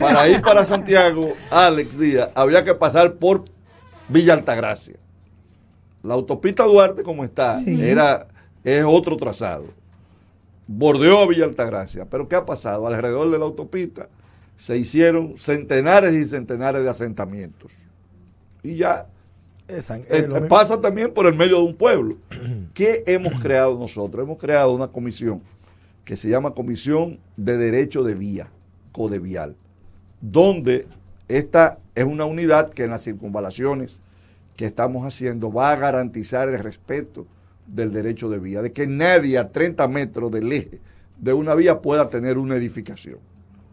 Para 0.00 0.28
ir 0.28 0.42
para 0.42 0.64
Santiago, 0.64 1.28
Alex 1.52 1.96
Díaz, 1.96 2.30
había 2.34 2.64
que 2.64 2.74
pasar 2.74 3.14
por 3.14 3.44
Villa 4.08 4.32
Altagracia. 4.32 4.96
La 6.02 6.14
autopista 6.14 6.64
Duarte, 6.64 7.04
como 7.04 7.22
está, 7.22 7.54
Sí. 7.54 7.80
era, 7.80 8.26
es 8.66 8.84
otro 8.84 9.16
trazado. 9.16 9.64
Bordeó 10.66 11.20
a 11.20 11.26
Villa 11.28 11.44
Altagracia. 11.44 12.06
Pero 12.10 12.28
¿qué 12.28 12.34
ha 12.34 12.44
pasado? 12.44 12.86
Alrededor 12.86 13.30
de 13.30 13.38
la 13.38 13.44
autopista 13.44 14.08
se 14.56 14.76
hicieron 14.76 15.38
centenares 15.38 16.12
y 16.14 16.26
centenares 16.26 16.82
de 16.82 16.90
asentamientos. 16.90 17.72
Y 18.64 18.74
ya 18.74 19.06
Esa- 19.68 19.98
eh, 19.98 20.28
pasa 20.48 20.80
también 20.80 21.14
por 21.14 21.26
el 21.26 21.34
medio 21.34 21.58
de 21.58 21.62
un 21.62 21.76
pueblo. 21.76 22.16
¿Qué 22.74 23.04
hemos 23.06 23.40
creado 23.40 23.78
nosotros? 23.78 24.24
Hemos 24.24 24.38
creado 24.38 24.72
una 24.74 24.88
comisión 24.88 25.40
que 26.04 26.16
se 26.16 26.28
llama 26.28 26.52
Comisión 26.52 27.20
de 27.36 27.56
Derecho 27.56 28.02
de 28.02 28.14
Vía, 28.14 28.50
Codevial, 28.92 29.54
donde 30.20 30.86
esta 31.28 31.78
es 31.94 32.04
una 32.04 32.24
unidad 32.24 32.70
que 32.70 32.84
en 32.84 32.90
las 32.90 33.04
circunvalaciones 33.04 33.98
que 34.56 34.64
estamos 34.66 35.04
haciendo 35.06 35.52
va 35.52 35.70
a 35.72 35.76
garantizar 35.76 36.48
el 36.48 36.58
respeto 36.60 37.26
del 37.66 37.92
derecho 37.92 38.28
de 38.28 38.38
vía, 38.38 38.62
de 38.62 38.72
que 38.72 38.86
nadie 38.86 39.38
a 39.38 39.50
30 39.50 39.86
metros 39.88 40.30
del 40.30 40.52
eje 40.52 40.80
de 41.18 41.32
una 41.32 41.54
vía 41.54 41.80
pueda 41.80 42.08
tener 42.08 42.38
una 42.38 42.56
edificación. 42.56 43.18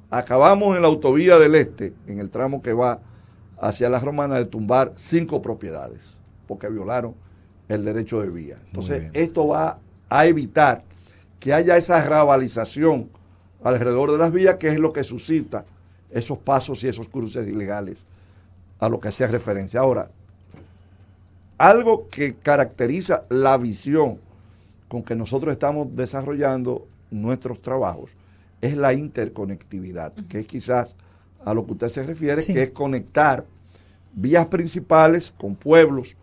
Acabamos 0.10 0.76
en 0.76 0.82
la 0.82 0.88
autovía 0.88 1.38
del 1.38 1.56
este, 1.56 1.94
en 2.08 2.20
el 2.20 2.30
tramo 2.30 2.62
que 2.62 2.74
va 2.74 3.02
hacia 3.60 3.90
la 3.90 4.00
romana, 4.00 4.36
de 4.36 4.46
tumbar 4.46 4.94
cinco 4.96 5.42
propiedades, 5.42 6.20
porque 6.48 6.70
violaron 6.70 7.16
el 7.70 7.86
derecho 7.86 8.22
de 8.22 8.30
vía. 8.30 8.58
Entonces, 8.68 9.10
esto 9.14 9.48
va 9.48 9.80
a 10.10 10.26
evitar 10.26 10.84
que 11.40 11.54
haya 11.54 11.78
esa 11.78 12.04
rabalización 12.04 13.10
alrededor 13.64 14.12
de 14.12 14.18
las 14.18 14.32
vías, 14.32 14.56
que 14.56 14.68
es 14.68 14.80
lo 14.80 14.94
que 14.94 15.04
suscita 15.04 15.66
esos 16.12 16.38
pasos 16.38 16.84
y 16.84 16.88
esos 16.88 17.10
cruces 17.10 17.48
ilegales 17.48 17.98
a 18.80 18.90
lo 18.90 19.00
que 19.00 19.08
hacía 19.08 19.28
referencia. 19.28 19.80
Ahora, 19.80 20.12
algo 21.69 22.08
que 22.10 22.36
caracteriza 22.36 23.26
la 23.30 23.58
visión 23.58 24.19
con 24.88 25.04
que 25.04 25.15
nosotros 25.15 25.54
estamos 25.54 25.95
desarrollando 25.95 26.88
nuestros 27.10 27.62
trabajos 27.62 28.12
es 28.62 28.76
la 28.76 28.93
interconectividad, 28.93 30.13
que 30.30 30.39
es 30.39 30.47
quizás 30.47 30.95
a 31.43 31.54
lo 31.54 31.65
que 31.65 31.73
usted 31.73 31.89
se 31.89 32.04
refiere, 32.04 32.41
Sí. 32.41 32.54
que 32.54 32.63
es 32.63 32.71
conectar 32.71 33.45
vías 34.13 34.47
principales 34.47 35.32
con 35.38 35.56
pueblos 35.56 36.15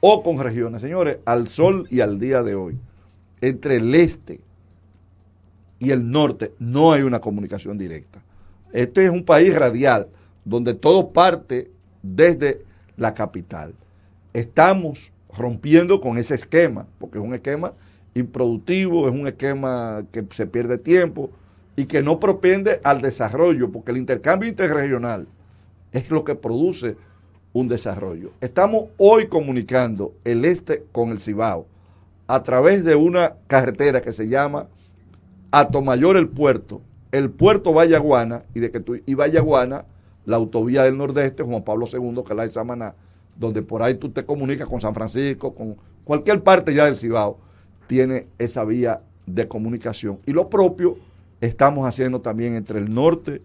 o 0.00 0.22
con 0.22 0.38
regiones. 0.38 0.80
Señores, 0.82 1.18
al 1.24 1.46
sol 1.48 1.86
y 1.90 2.00
al 2.00 2.18
día 2.18 2.42
de 2.42 2.54
hoy, 2.54 2.78
entre 3.40 3.76
el 3.76 3.94
este 3.94 4.40
y 5.78 5.90
el 5.90 6.10
norte 6.10 6.52
no 6.58 6.92
hay 6.92 7.02
una 7.02 7.20
comunicación 7.20 7.78
directa. 7.78 8.22
Este 8.72 9.04
es 9.04 9.10
un 9.10 9.24
país 9.24 9.56
radial, 9.56 10.08
donde 10.44 10.74
todo 10.74 11.12
parte 11.12 11.70
desde 12.02 12.64
la 12.96 13.14
capital. 13.14 13.74
Estamos 14.32 15.12
rompiendo 15.36 16.00
con 16.00 16.18
ese 16.18 16.34
esquema, 16.34 16.86
porque 16.98 17.18
es 17.18 17.24
un 17.24 17.34
esquema 17.34 17.72
improductivo, 18.14 19.08
es 19.08 19.14
un 19.14 19.26
esquema 19.26 20.04
que 20.12 20.24
se 20.30 20.46
pierde 20.46 20.78
tiempo 20.78 21.30
y 21.76 21.86
que 21.86 22.02
no 22.02 22.20
propende 22.20 22.80
al 22.84 23.00
desarrollo, 23.00 23.70
porque 23.70 23.92
el 23.92 23.96
intercambio 23.96 24.48
interregional 24.48 25.26
es 25.92 26.10
lo 26.10 26.24
que 26.24 26.34
produce 26.34 26.96
un 27.52 27.68
desarrollo. 27.68 28.32
Estamos 28.40 28.86
hoy 28.96 29.26
comunicando 29.26 30.14
el 30.24 30.44
este 30.44 30.84
con 30.92 31.10
el 31.10 31.20
Cibao 31.20 31.66
a 32.26 32.42
través 32.42 32.84
de 32.84 32.94
una 32.94 33.34
carretera 33.48 34.00
que 34.00 34.12
se 34.12 34.28
llama 34.28 34.68
Atomayor 35.50 36.16
el 36.16 36.28
puerto, 36.28 36.80
el 37.10 37.30
puerto 37.30 37.72
Vallaguana 37.72 38.44
y 38.54 38.60
de 38.60 38.70
que 38.70 38.78
tú, 38.78 39.00
y 39.04 39.14
Vallaguana, 39.14 39.84
la 40.26 40.36
autovía 40.36 40.84
del 40.84 40.96
Nordeste, 40.96 41.42
Juan 41.42 41.64
Pablo 41.64 41.86
II, 41.92 42.22
que 42.24 42.34
la 42.34 42.44
de 42.44 42.50
Samaná, 42.50 42.94
donde 43.40 43.62
por 43.62 43.82
ahí 43.82 43.94
tú 43.94 44.10
te 44.10 44.24
comunicas 44.24 44.68
con 44.68 44.82
San 44.82 44.94
Francisco, 44.94 45.54
con 45.54 45.76
cualquier 46.04 46.42
parte 46.42 46.74
ya 46.74 46.84
del 46.84 46.98
Cibao, 46.98 47.38
tiene 47.86 48.28
esa 48.38 48.64
vía 48.64 49.02
de 49.26 49.48
comunicación. 49.48 50.20
Y 50.26 50.32
lo 50.32 50.50
propio 50.50 50.98
estamos 51.40 51.88
haciendo 51.88 52.20
también 52.20 52.54
entre 52.54 52.78
el 52.78 52.92
norte 52.92 53.40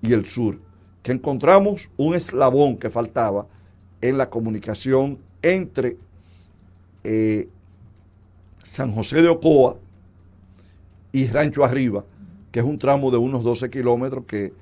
y 0.00 0.14
el 0.14 0.24
sur, 0.24 0.58
que 1.02 1.12
encontramos 1.12 1.90
un 1.98 2.14
eslabón 2.14 2.78
que 2.78 2.88
faltaba 2.88 3.46
en 4.00 4.16
la 4.16 4.30
comunicación 4.30 5.18
entre 5.42 5.98
eh, 7.04 7.50
San 8.62 8.90
José 8.90 9.20
de 9.20 9.28
Ocoa 9.28 9.76
y 11.12 11.26
Rancho 11.26 11.62
Arriba, 11.62 12.06
que 12.50 12.60
es 12.60 12.64
un 12.64 12.78
tramo 12.78 13.10
de 13.10 13.18
unos 13.18 13.44
12 13.44 13.68
kilómetros 13.68 14.24
que 14.24 14.54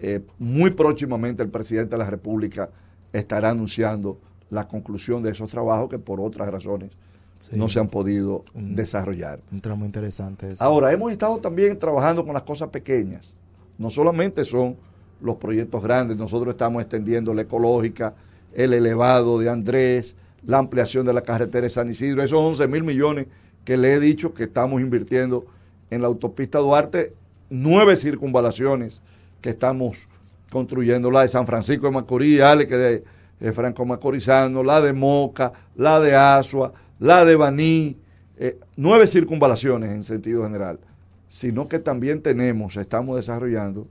eh, 0.00 0.20
muy 0.38 0.70
próximamente 0.70 1.42
el 1.42 1.50
presidente 1.50 1.96
de 1.96 1.98
la 1.98 2.08
República 2.08 2.70
estará 3.12 3.50
anunciando 3.50 4.18
la 4.50 4.68
conclusión 4.68 5.22
de 5.22 5.30
esos 5.30 5.50
trabajos 5.50 5.88
que 5.88 5.98
por 5.98 6.20
otras 6.20 6.50
razones 6.50 6.90
Sí. 7.38 7.50
no 7.56 7.68
se 7.68 7.80
han 7.80 7.88
podido 7.88 8.44
desarrollar. 8.54 9.40
Un 9.50 9.60
tramo 9.60 9.84
interesante 9.84 10.52
ese. 10.52 10.62
Ahora, 10.62 10.92
hemos 10.92 11.10
estado 11.10 11.38
también 11.38 11.76
trabajando 11.76 12.24
con 12.24 12.34
las 12.34 12.44
cosas 12.44 12.68
pequeñas. 12.68 13.34
No 13.78 13.90
solamente 13.90 14.44
son 14.44 14.76
los 15.20 15.36
proyectos 15.36 15.82
grandes, 15.82 16.16
nosotros 16.16 16.54
estamos 16.54 16.80
extendiendo 16.82 17.34
la 17.34 17.42
ecológica, 17.42 18.14
el 18.54 18.72
elevado 18.72 19.40
de 19.40 19.50
Andrés, 19.50 20.14
la 20.46 20.58
ampliación 20.58 21.04
de 21.04 21.12
la 21.14 21.22
carretera 21.22 21.62
de 21.64 21.70
San 21.70 21.88
Isidro, 21.90 22.22
esos 22.22 22.38
11 22.38 22.68
mil 22.68 22.84
millones 22.84 23.26
que 23.64 23.76
le 23.76 23.94
he 23.94 23.98
dicho 24.00 24.34
que 24.34 24.44
estamos 24.44 24.80
invirtiendo 24.80 25.44
en 25.90 26.00
la 26.02 26.06
autopista 26.08 26.58
Duarte, 26.60 27.12
nueve 27.50 27.96
circunvalaciones 27.96 29.02
que 29.40 29.50
estamos 29.50 30.06
construyendo, 30.52 31.10
la 31.10 31.22
de 31.22 31.28
San 31.28 31.46
Francisco 31.46 31.86
de 31.86 31.92
Macorís, 31.92 32.42
Ale, 32.42 32.66
que 32.66 32.76
de, 32.76 33.52
Franco 33.52 33.84
Macorizano, 33.84 34.62
la 34.62 34.80
de 34.80 34.92
Moca, 34.92 35.52
la 35.74 35.98
de 35.98 36.14
Asua, 36.14 36.72
la 37.00 37.24
de 37.24 37.34
Baní, 37.34 37.96
eh, 38.36 38.60
nueve 38.76 39.08
circunvalaciones 39.08 39.90
en 39.90 40.04
sentido 40.04 40.44
general, 40.44 40.78
sino 41.26 41.66
que 41.66 41.80
también 41.80 42.22
tenemos, 42.22 42.76
estamos 42.76 43.16
desarrollando 43.16 43.88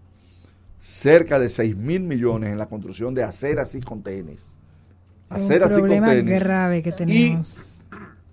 cerca 0.79 1.37
de 1.37 1.49
6 1.49 1.75
mil 1.75 2.03
millones 2.03 2.51
en 2.51 2.57
la 2.57 2.67
construcción 2.67 3.13
de 3.13 3.23
aceras 3.23 3.75
y 3.75 3.81
contenes. 3.81 4.39
un 5.29 5.35
Aceras 5.35 5.73
y 5.73 5.79
problema 5.79 6.07
contenes. 6.07 6.39
grave 6.39 6.81
que 6.81 6.91
tenemos. 6.91 7.89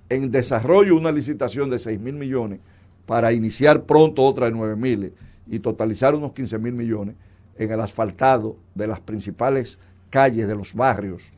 En 0.08 0.30
desarrollo 0.30 0.96
una 0.96 1.10
licitación 1.10 1.68
de 1.68 1.78
6 1.78 1.98
mil 1.98 2.14
millones 2.14 2.60
para 3.06 3.32
iniciar 3.32 3.84
pronto 3.84 4.22
otra 4.22 4.46
de 4.46 4.52
9 4.52 4.76
mil 4.76 5.12
y 5.46 5.58
totalizar 5.58 6.14
unos 6.14 6.32
15 6.32 6.58
mil 6.58 6.74
millones 6.74 7.16
en 7.58 7.70
el 7.70 7.80
asfaltado 7.80 8.56
de 8.74 8.86
las 8.86 9.00
principales 9.00 9.78
calles 10.10 10.48
de 10.48 10.56
los 10.56 10.74
barrios 10.74 11.30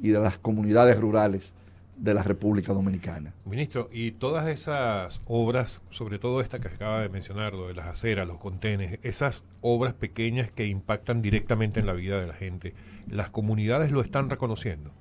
y 0.00 0.10
de 0.10 0.20
las 0.20 0.38
comunidades 0.38 1.00
rurales 1.00 1.52
de 1.96 2.14
la 2.14 2.22
República 2.22 2.72
Dominicana. 2.72 3.34
Ministro, 3.44 3.88
y 3.92 4.12
todas 4.12 4.46
esas 4.46 5.22
obras, 5.26 5.82
sobre 5.90 6.18
todo 6.18 6.40
esta 6.40 6.60
que 6.60 6.68
acaba 6.68 7.00
de 7.00 7.08
mencionar, 7.08 7.54
lo 7.54 7.66
de 7.66 7.74
las 7.74 7.86
aceras, 7.86 8.26
los 8.26 8.38
contenes, 8.38 8.98
esas 9.02 9.44
obras 9.60 9.94
pequeñas 9.94 10.50
que 10.50 10.66
impactan 10.66 11.22
directamente 11.22 11.80
en 11.80 11.86
la 11.86 11.94
vida 11.94 12.20
de 12.20 12.26
la 12.26 12.34
gente, 12.34 12.74
las 13.08 13.30
comunidades 13.30 13.90
lo 13.90 14.00
están 14.00 14.30
reconociendo, 14.30 14.92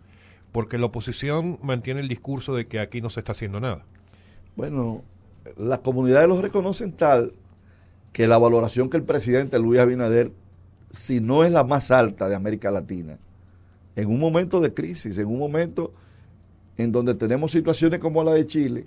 porque 0.52 0.80
la 0.80 0.88
oposición 0.88 1.60
mantiene 1.62 2.00
el 2.00 2.08
discurso 2.08 2.56
de 2.56 2.66
que 2.68 2.80
aquí 2.80 3.02
no 3.02 3.12
se 3.12 3.20
está 3.20 3.34
haciendo 3.34 3.60
nada. 3.60 3.86
Bueno, 4.56 5.04
las 5.56 5.80
comunidades 5.80 6.28
lo 6.28 6.42
reconocen 6.42 6.94
tal 6.94 7.34
que 8.12 8.28
la 8.28 8.40
valoración 8.40 8.90
que 8.90 8.98
el 8.98 9.04
presidente 9.04 9.60
Luis 9.60 9.80
Abinader, 9.80 10.32
si 10.92 11.20
no 11.20 11.44
es 11.44 11.52
la 11.52 11.64
más 11.64 11.92
alta 11.92 12.28
de 12.28 12.36
América 12.36 12.72
Latina, 12.72 13.18
en 13.96 14.10
un 14.10 14.20
momento 14.20 14.62
de 14.62 14.74
crisis, 14.74 15.18
en 15.18 15.28
un 15.28 15.40
momento 15.40 15.94
en 16.78 16.92
donde 16.92 17.16
tenemos 17.16 17.52
situaciones 17.52 18.00
como 18.00 18.24
la 18.24 18.34
de 18.34 18.46
Chile, 18.46 18.86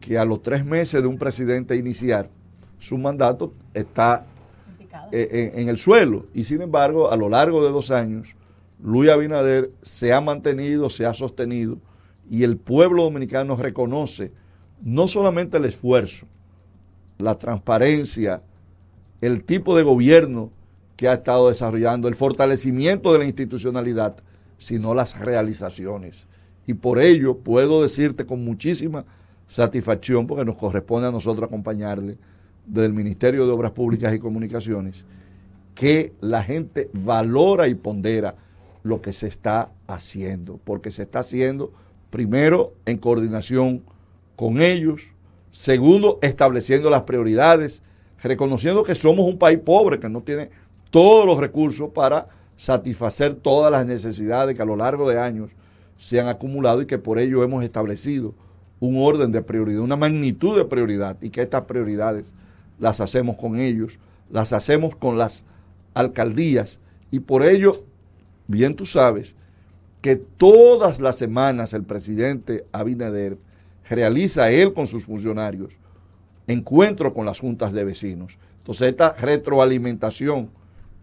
que 0.00 0.18
a 0.18 0.24
los 0.24 0.42
tres 0.42 0.64
meses 0.64 1.02
de 1.02 1.08
un 1.08 1.18
presidente 1.18 1.76
iniciar 1.76 2.30
su 2.78 2.98
mandato 2.98 3.52
está 3.74 4.24
eh, 5.10 5.52
en, 5.54 5.62
en 5.62 5.68
el 5.68 5.78
suelo. 5.78 6.26
Y 6.34 6.44
sin 6.44 6.62
embargo, 6.62 7.10
a 7.10 7.16
lo 7.16 7.28
largo 7.28 7.64
de 7.64 7.70
dos 7.70 7.90
años, 7.90 8.36
Luis 8.82 9.10
Abinader 9.10 9.70
se 9.82 10.12
ha 10.12 10.20
mantenido, 10.20 10.90
se 10.90 11.06
ha 11.06 11.14
sostenido, 11.14 11.78
y 12.28 12.42
el 12.42 12.56
pueblo 12.56 13.04
dominicano 13.04 13.56
reconoce 13.56 14.32
no 14.82 15.08
solamente 15.08 15.56
el 15.56 15.64
esfuerzo, 15.64 16.26
la 17.18 17.36
transparencia, 17.36 18.42
el 19.20 19.44
tipo 19.44 19.76
de 19.76 19.82
gobierno 19.82 20.50
que 20.96 21.08
ha 21.08 21.14
estado 21.14 21.48
desarrollando, 21.48 22.08
el 22.08 22.14
fortalecimiento 22.14 23.12
de 23.12 23.18
la 23.18 23.26
institucionalidad, 23.26 24.16
sino 24.58 24.94
las 24.94 25.20
realizaciones. 25.20 26.26
Y 26.66 26.74
por 26.74 27.00
ello 27.00 27.38
puedo 27.38 27.82
decirte 27.82 28.26
con 28.26 28.44
muchísima 28.44 29.04
satisfacción, 29.46 30.26
porque 30.26 30.44
nos 30.44 30.56
corresponde 30.56 31.08
a 31.08 31.12
nosotros 31.12 31.46
acompañarle 31.46 32.18
del 32.66 32.92
Ministerio 32.92 33.46
de 33.46 33.52
Obras 33.52 33.72
Públicas 33.72 34.12
y 34.14 34.18
Comunicaciones, 34.18 35.04
que 35.74 36.14
la 36.20 36.42
gente 36.42 36.90
valora 36.92 37.68
y 37.68 37.74
pondera 37.74 38.34
lo 38.82 39.02
que 39.02 39.12
se 39.12 39.26
está 39.26 39.72
haciendo, 39.86 40.58
porque 40.64 40.90
se 40.90 41.02
está 41.02 41.20
haciendo 41.20 41.72
primero 42.10 42.72
en 42.86 42.98
coordinación 42.98 43.82
con 44.36 44.60
ellos. 44.60 45.02
Segundo, 45.50 46.18
estableciendo 46.22 46.90
las 46.90 47.02
prioridades, 47.02 47.82
reconociendo 48.22 48.82
que 48.82 48.94
somos 48.94 49.26
un 49.26 49.38
país 49.38 49.58
pobre, 49.58 49.98
que 49.98 50.08
no 50.08 50.22
tiene 50.22 50.50
todos 50.96 51.26
los 51.26 51.36
recursos 51.36 51.90
para 51.90 52.26
satisfacer 52.56 53.34
todas 53.34 53.70
las 53.70 53.84
necesidades 53.84 54.56
que 54.56 54.62
a 54.62 54.64
lo 54.64 54.76
largo 54.76 55.06
de 55.10 55.20
años 55.20 55.50
se 55.98 56.18
han 56.18 56.26
acumulado 56.26 56.80
y 56.80 56.86
que 56.86 56.96
por 56.96 57.18
ello 57.18 57.44
hemos 57.44 57.62
establecido 57.62 58.32
un 58.80 58.96
orden 58.96 59.30
de 59.30 59.42
prioridad, 59.42 59.82
una 59.82 59.96
magnitud 59.96 60.56
de 60.56 60.64
prioridad 60.64 61.18
y 61.20 61.28
que 61.28 61.42
estas 61.42 61.64
prioridades 61.64 62.32
las 62.78 63.02
hacemos 63.02 63.36
con 63.36 63.60
ellos, 63.60 63.98
las 64.30 64.54
hacemos 64.54 64.96
con 64.96 65.18
las 65.18 65.44
alcaldías 65.92 66.80
y 67.10 67.20
por 67.20 67.44
ello, 67.44 67.74
bien 68.46 68.74
tú 68.74 68.86
sabes, 68.86 69.36
que 70.00 70.16
todas 70.16 70.98
las 70.98 71.16
semanas 71.16 71.74
el 71.74 71.82
presidente 71.82 72.64
Abinader 72.72 73.36
realiza 73.86 74.50
él 74.50 74.72
con 74.72 74.86
sus 74.86 75.04
funcionarios 75.04 75.74
encuentro 76.46 77.12
con 77.12 77.26
las 77.26 77.38
juntas 77.38 77.74
de 77.74 77.84
vecinos. 77.84 78.38
Entonces 78.60 78.88
esta 78.88 79.12
retroalimentación 79.12 80.48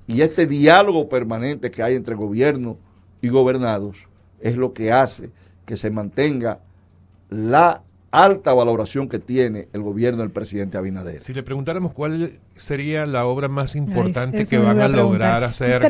y 0.08 0.22
este 0.22 0.48
diálogo 0.48 1.10
permanente 1.10 1.72
que 1.72 1.84
hay 1.84 1.96
entre 1.96 2.16
gobierno 2.16 2.78
y 3.22 3.30
gobernados 3.30 4.08
es 4.42 4.58
lo 4.58 4.74
que 4.74 4.92
hace 4.92 5.32
que 5.66 5.78
se 5.78 5.90
mantenga 5.90 6.60
la 7.30 7.84
alta 8.14 8.54
valoración 8.54 9.10
que 9.10 9.18
tiene 9.18 9.68
el 9.74 9.82
gobierno 9.82 10.22
del 10.22 10.30
presidente 10.30 10.78
Abinader. 10.78 11.20
Si 11.24 11.34
le 11.34 11.42
preguntáramos 11.42 11.94
cuál 11.94 12.40
sería 12.56 13.08
la 13.08 13.26
obra 13.26 13.48
más 13.48 13.76
importante 13.76 14.46
que 14.46 14.60
van 14.60 14.80
a, 14.80 14.88
lograr 14.88 15.44
hacer 15.44 15.82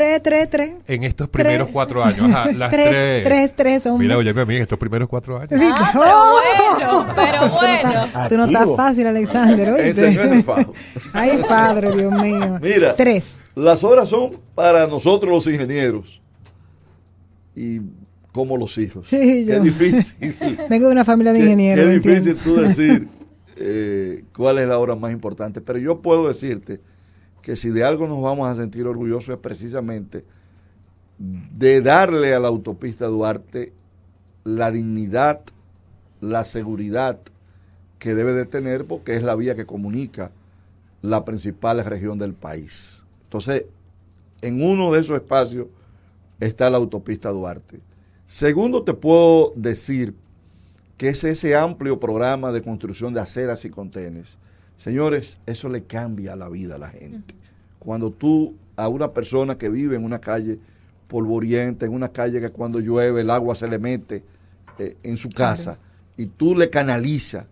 en 0.87 1.03
estos 1.03 1.27
primeros 1.27 1.67
cuatro 1.69 2.01
años. 2.01 2.29
las 2.55 2.71
tres, 2.71 3.23
tres, 3.25 3.55
tres, 3.57 3.87
Mira, 3.99 4.17
oye, 4.17 4.29
en 4.29 4.51
estos 4.51 4.79
primeros 4.79 5.09
cuatro 5.09 5.37
años. 5.37 5.51
Ah, 5.51 5.91
pero 5.91 6.79
bueno, 6.79 7.07
pero 7.13 7.51
bueno. 7.51 8.29
Tú 8.29 8.37
no 8.37 8.45
estás 8.45 8.69
fácil, 8.77 9.07
Alexander. 9.07 9.69
Ese 9.79 10.13
no 10.15 10.21
es 10.23 10.45
Ay, 11.11 11.41
padre, 11.47 11.91
Dios 11.91 12.13
mío. 12.13 12.57
Mira, 12.61 12.95
tres. 12.95 13.42
Las 13.55 13.83
obras 13.83 14.09
son 14.09 14.31
para 14.55 14.87
nosotros 14.87 15.31
los 15.31 15.47
ingenieros. 15.47 16.21
Y 17.55 17.81
como 18.31 18.57
los 18.57 18.77
hijos. 18.77 19.07
Sí, 19.07 19.45
Qué 19.47 19.59
difícil. 19.59 20.35
Vengo 20.69 20.87
de 20.87 20.91
una 20.91 21.05
familia 21.05 21.33
de 21.33 21.39
ingenieros. 21.39 21.85
Qué, 21.85 21.91
difícil 21.91 22.35
tú 22.35 22.55
decir 22.61 23.07
eh, 23.55 24.23
cuál 24.35 24.57
es 24.59 24.67
la 24.67 24.79
obra 24.79 24.95
más 24.95 25.11
importante. 25.11 25.61
Pero 25.61 25.79
yo 25.79 26.01
puedo 26.01 26.27
decirte 26.27 26.81
que 27.41 27.55
si 27.55 27.69
de 27.69 27.83
algo 27.83 28.07
nos 28.07 28.21
vamos 28.21 28.49
a 28.49 28.55
sentir 28.55 28.87
orgullosos 28.87 29.35
es 29.35 29.41
precisamente 29.41 30.25
de 31.19 31.81
darle 31.81 32.33
a 32.33 32.39
la 32.39 32.47
autopista 32.47 33.05
Duarte 33.05 33.73
la 34.43 34.71
dignidad, 34.71 35.41
la 36.21 36.43
seguridad 36.43 37.19
que 37.99 38.15
debe 38.15 38.33
de 38.33 38.45
tener 38.45 38.85
porque 38.85 39.15
es 39.15 39.23
la 39.23 39.35
vía 39.35 39.55
que 39.55 39.65
comunica 39.65 40.31
la 41.01 41.23
principal 41.23 41.83
región 41.85 42.17
del 42.17 42.33
país. 42.33 43.02
Entonces, 43.33 43.65
en 44.41 44.61
uno 44.61 44.91
de 44.91 44.99
esos 44.99 45.15
espacios 45.15 45.65
está 46.39 46.69
la 46.69 46.77
autopista 46.77 47.29
Duarte. 47.29 47.79
Segundo, 48.27 48.83
te 48.83 48.93
puedo 48.93 49.53
decir 49.55 50.13
que 50.97 51.09
es 51.09 51.23
ese 51.23 51.55
amplio 51.55 51.99
programa 51.99 52.51
de 52.51 52.61
construcción 52.61 53.11
de 53.11 53.21
aceras 53.21 53.65
y 53.65 53.71
contenes. 53.71 54.37
Señores, 54.77 55.39
eso 55.47 55.67
le 55.67 55.83
cambia 55.85 56.35
la 56.35 56.47
vida 56.47 56.75
a 56.75 56.77
la 56.77 56.89
gente. 56.89 57.33
Cuando 57.79 58.11
tú 58.11 58.53
a 58.75 58.87
una 58.87 59.11
persona 59.11 59.57
que 59.57 59.69
vive 59.69 59.95
en 59.95 60.05
una 60.05 60.21
calle 60.21 60.59
polvorienta, 61.07 61.87
en 61.87 61.93
una 61.93 62.09
calle 62.09 62.39
que 62.39 62.49
cuando 62.49 62.79
llueve 62.79 63.21
el 63.21 63.31
agua 63.31 63.55
se 63.55 63.67
le 63.67 63.79
mete 63.79 64.23
eh, 64.77 64.95
en 65.01 65.17
su 65.17 65.29
casa, 65.29 65.79
y 66.17 66.27
tú 66.27 66.55
le 66.55 66.69
canalizas 66.69 67.47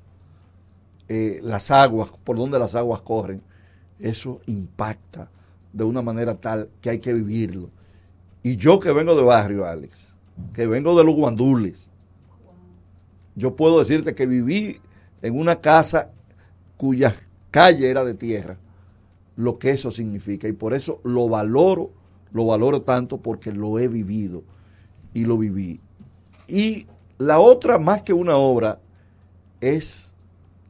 eh, 1.07 1.39
las 1.41 1.71
aguas, 1.71 2.11
por 2.23 2.37
donde 2.37 2.59
las 2.59 2.75
aguas 2.75 3.01
corren, 3.01 3.41
eso 3.99 4.41
impacta 4.45 5.27
de 5.73 5.83
una 5.83 6.01
manera 6.01 6.35
tal 6.35 6.69
que 6.81 6.89
hay 6.89 6.99
que 6.99 7.13
vivirlo. 7.13 7.69
Y 8.43 8.57
yo 8.57 8.79
que 8.79 8.91
vengo 8.91 9.15
de 9.15 9.21
barrio, 9.21 9.65
Alex, 9.65 10.07
que 10.53 10.65
vengo 10.65 10.97
de 10.97 11.03
los 11.03 11.15
guandules. 11.15 11.89
Yo 13.35 13.55
puedo 13.55 13.79
decirte 13.79 14.15
que 14.15 14.25
viví 14.25 14.79
en 15.21 15.37
una 15.37 15.61
casa 15.61 16.11
cuya 16.77 17.15
calle 17.51 17.89
era 17.89 18.03
de 18.03 18.13
tierra, 18.13 18.57
lo 19.35 19.59
que 19.59 19.71
eso 19.71 19.91
significa. 19.91 20.47
Y 20.47 20.53
por 20.53 20.73
eso 20.73 20.99
lo 21.03 21.29
valoro, 21.29 21.91
lo 22.33 22.45
valoro 22.45 22.81
tanto 22.81 23.21
porque 23.21 23.51
lo 23.51 23.79
he 23.79 23.87
vivido 23.87 24.43
y 25.13 25.25
lo 25.25 25.37
viví. 25.37 25.79
Y 26.47 26.87
la 27.17 27.39
otra, 27.39 27.77
más 27.77 28.01
que 28.01 28.13
una 28.13 28.35
obra, 28.35 28.79
es 29.61 30.13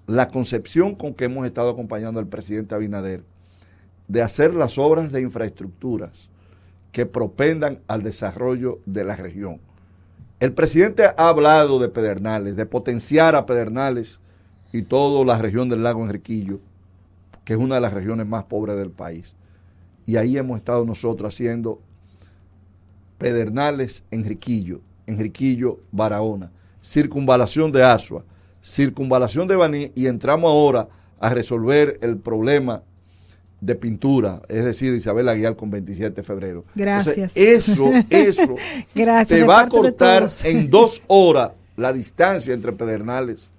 la 0.05 0.27
concepción 0.27 0.95
con 0.95 1.13
que 1.13 1.25
hemos 1.25 1.45
estado 1.45 1.69
acompañando 1.69 2.19
al 2.19 2.27
presidente 2.27 2.75
Abinader 2.75 3.23
de 4.11 4.21
hacer 4.21 4.53
las 4.53 4.77
obras 4.77 5.13
de 5.13 5.21
infraestructuras 5.21 6.29
que 6.91 7.05
propendan 7.05 7.79
al 7.87 8.03
desarrollo 8.03 8.79
de 8.85 9.05
la 9.05 9.15
región. 9.15 9.61
El 10.41 10.51
presidente 10.51 11.05
ha 11.05 11.29
hablado 11.29 11.79
de 11.79 11.87
Pedernales, 11.87 12.57
de 12.57 12.65
potenciar 12.65 13.35
a 13.35 13.45
Pedernales 13.45 14.19
y 14.73 14.81
toda 14.81 15.23
la 15.23 15.37
región 15.37 15.69
del 15.69 15.83
lago 15.83 16.03
Enriquillo, 16.03 16.59
que 17.45 17.53
es 17.53 17.59
una 17.59 17.75
de 17.75 17.81
las 17.81 17.93
regiones 17.93 18.27
más 18.27 18.43
pobres 18.43 18.75
del 18.75 18.91
país. 18.91 19.33
Y 20.05 20.17
ahí 20.17 20.37
hemos 20.37 20.57
estado 20.57 20.83
nosotros 20.83 21.33
haciendo 21.33 21.79
Pedernales, 23.17 24.03
Enriquillo, 24.11 24.81
Enriquillo, 25.07 25.79
Barahona, 25.89 26.51
circunvalación 26.81 27.71
de 27.71 27.83
Asua, 27.83 28.25
circunvalación 28.61 29.47
de 29.47 29.55
Baní 29.55 29.91
y 29.95 30.07
entramos 30.07 30.51
ahora 30.51 30.89
a 31.17 31.29
resolver 31.29 31.97
el 32.01 32.17
problema 32.17 32.83
de 33.61 33.75
pintura, 33.75 34.41
es 34.49 34.65
decir, 34.65 34.91
Isabel 34.93 35.29
Aguilar 35.29 35.55
con 35.55 35.69
27 35.69 36.15
de 36.15 36.23
febrero. 36.23 36.65
Gracias. 36.73 37.31
eso, 37.35 37.85
eso 38.09 38.55
Gracias, 38.95 39.39
te 39.39 39.45
va 39.45 39.61
a 39.61 39.67
cortar 39.67 40.27
en 40.43 40.69
dos 40.69 41.03
horas 41.07 41.53
la 41.77 41.93
distancia 41.93 42.55
entre 42.55 42.73
Pedernales 42.73 43.51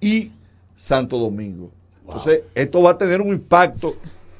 y 0.00 0.32
Santo 0.74 1.18
Domingo. 1.18 1.70
Entonces, 2.06 2.40
esto 2.54 2.80
va 2.80 2.92
a 2.92 2.98
tener 2.98 3.20
un 3.20 3.28
impacto 3.28 3.94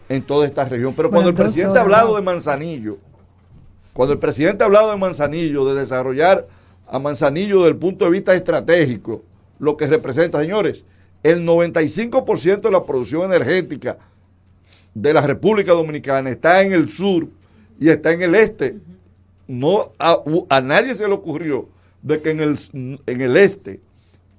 en 0.09 0.22
toda 0.22 0.46
esta 0.46 0.64
región. 0.64 0.94
Pero 0.96 1.11
cuando 1.11 1.29
el 1.29 1.35
presidente 1.35 1.79
ha 1.79 1.83
hablado 1.83 2.16
de 2.16 2.22
Manzanillo, 2.22 2.96
cuando 3.92 4.14
el 4.14 4.18
presidente 4.18 4.64
ha 4.64 4.66
hablado 4.66 4.90
de 4.90 4.96
Manzanillo, 4.96 5.66
de 5.66 5.79
desarrollar 5.79 6.46
a 6.87 6.98
Manzanillo 6.98 7.59
desde 7.59 7.70
el 7.70 7.77
punto 7.77 8.07
de 8.07 8.12
vista 8.12 8.35
estratégico, 8.35 9.22
lo 9.59 9.77
que 9.77 9.87
representa, 9.87 10.40
señores, 10.40 10.85
el 11.22 11.44
95% 11.44 12.61
de 12.62 12.70
la 12.70 12.85
producción 12.85 13.24
energética 13.24 13.98
de 15.03 15.13
la 15.13 15.21
República 15.21 15.73
Dominicana 15.73 16.31
está 16.31 16.63
en 16.63 16.73
el 16.73 16.89
sur 16.89 17.29
y 17.79 17.89
está 17.89 18.13
en 18.13 18.23
el 18.23 18.35
este. 18.35 18.79
No 19.47 19.93
a, 19.99 20.61
nadie 20.61 20.95
se 20.95 21.07
le 21.07 21.15
ocurrió 21.15 21.69
de 22.03 22.21
que 22.21 22.31
en 22.31 22.41
el, 22.41 22.59
en 23.07 23.21
el 23.21 23.37
este 23.37 23.81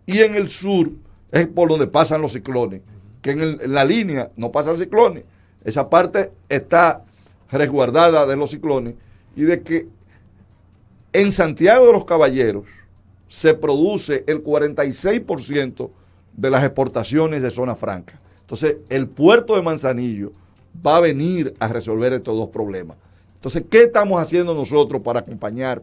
y 0.06 0.19
en 0.19 0.36
el 0.36 0.50
sur 0.50 0.91
es 1.32 1.48
por 1.48 1.69
donde 1.69 1.88
pasan 1.88 2.22
los 2.22 2.34
ciclones, 2.34 2.82
que 3.22 3.32
en, 3.32 3.41
en 3.41 3.74
la 3.74 3.86
línea 3.86 4.32
no 4.36 4.52
pasan 4.52 4.78
ciclones. 4.78 5.24
Esa 5.63 5.89
parte 5.89 6.32
está 6.50 7.04
resguardada 7.52 8.26
de 8.26 8.36
los 8.36 8.52
ciclones 8.52 8.95
y 9.36 9.43
de 9.43 9.62
que 9.62 9.88
en 11.13 11.32
Santiago 11.32 11.88
de 11.88 11.93
los 11.93 12.06
Caballeros 12.06 12.65
se 13.28 13.54
produce 13.54 14.24
el 14.28 14.43
46% 14.43 15.89
de 16.36 16.50
las 16.50 16.63
exportaciones 16.63 17.41
de 17.41 17.52
zona 17.52 17.76
franca. 17.76 18.19
Entonces, 18.41 18.78
el 18.89 19.08
puerto 19.08 19.56
de 19.56 19.62
Manzanillo 19.62 20.32
va 20.86 20.97
a 20.97 20.99
venir 21.01 21.53
a 21.60 21.67
resolver 21.67 22.13
estos 22.13 22.36
dos 22.36 22.49
problemas. 22.49 22.97
Entonces, 23.36 23.63
¿qué 23.69 23.84
estamos 23.84 24.21
haciendo 24.21 24.53
nosotros 24.53 25.01
para 25.01 25.21
acompañar? 25.21 25.82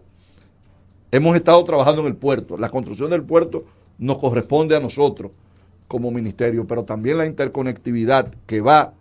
Hemos 1.10 1.36
estado 1.36 1.62
trabajando 1.64 2.02
en 2.02 2.08
el 2.08 2.16
puerto. 2.16 2.58
La 2.58 2.68
construcción 2.68 3.10
del 3.10 3.22
puerto 3.22 3.64
nos 3.98 4.18
corresponde 4.18 4.76
a 4.76 4.80
nosotros 4.80 5.32
como 5.88 6.10
ministerio, 6.10 6.66
pero 6.66 6.84
también 6.84 7.18
la 7.18 7.26
interconectividad 7.26 8.32
que 8.46 8.60
va 8.60 8.92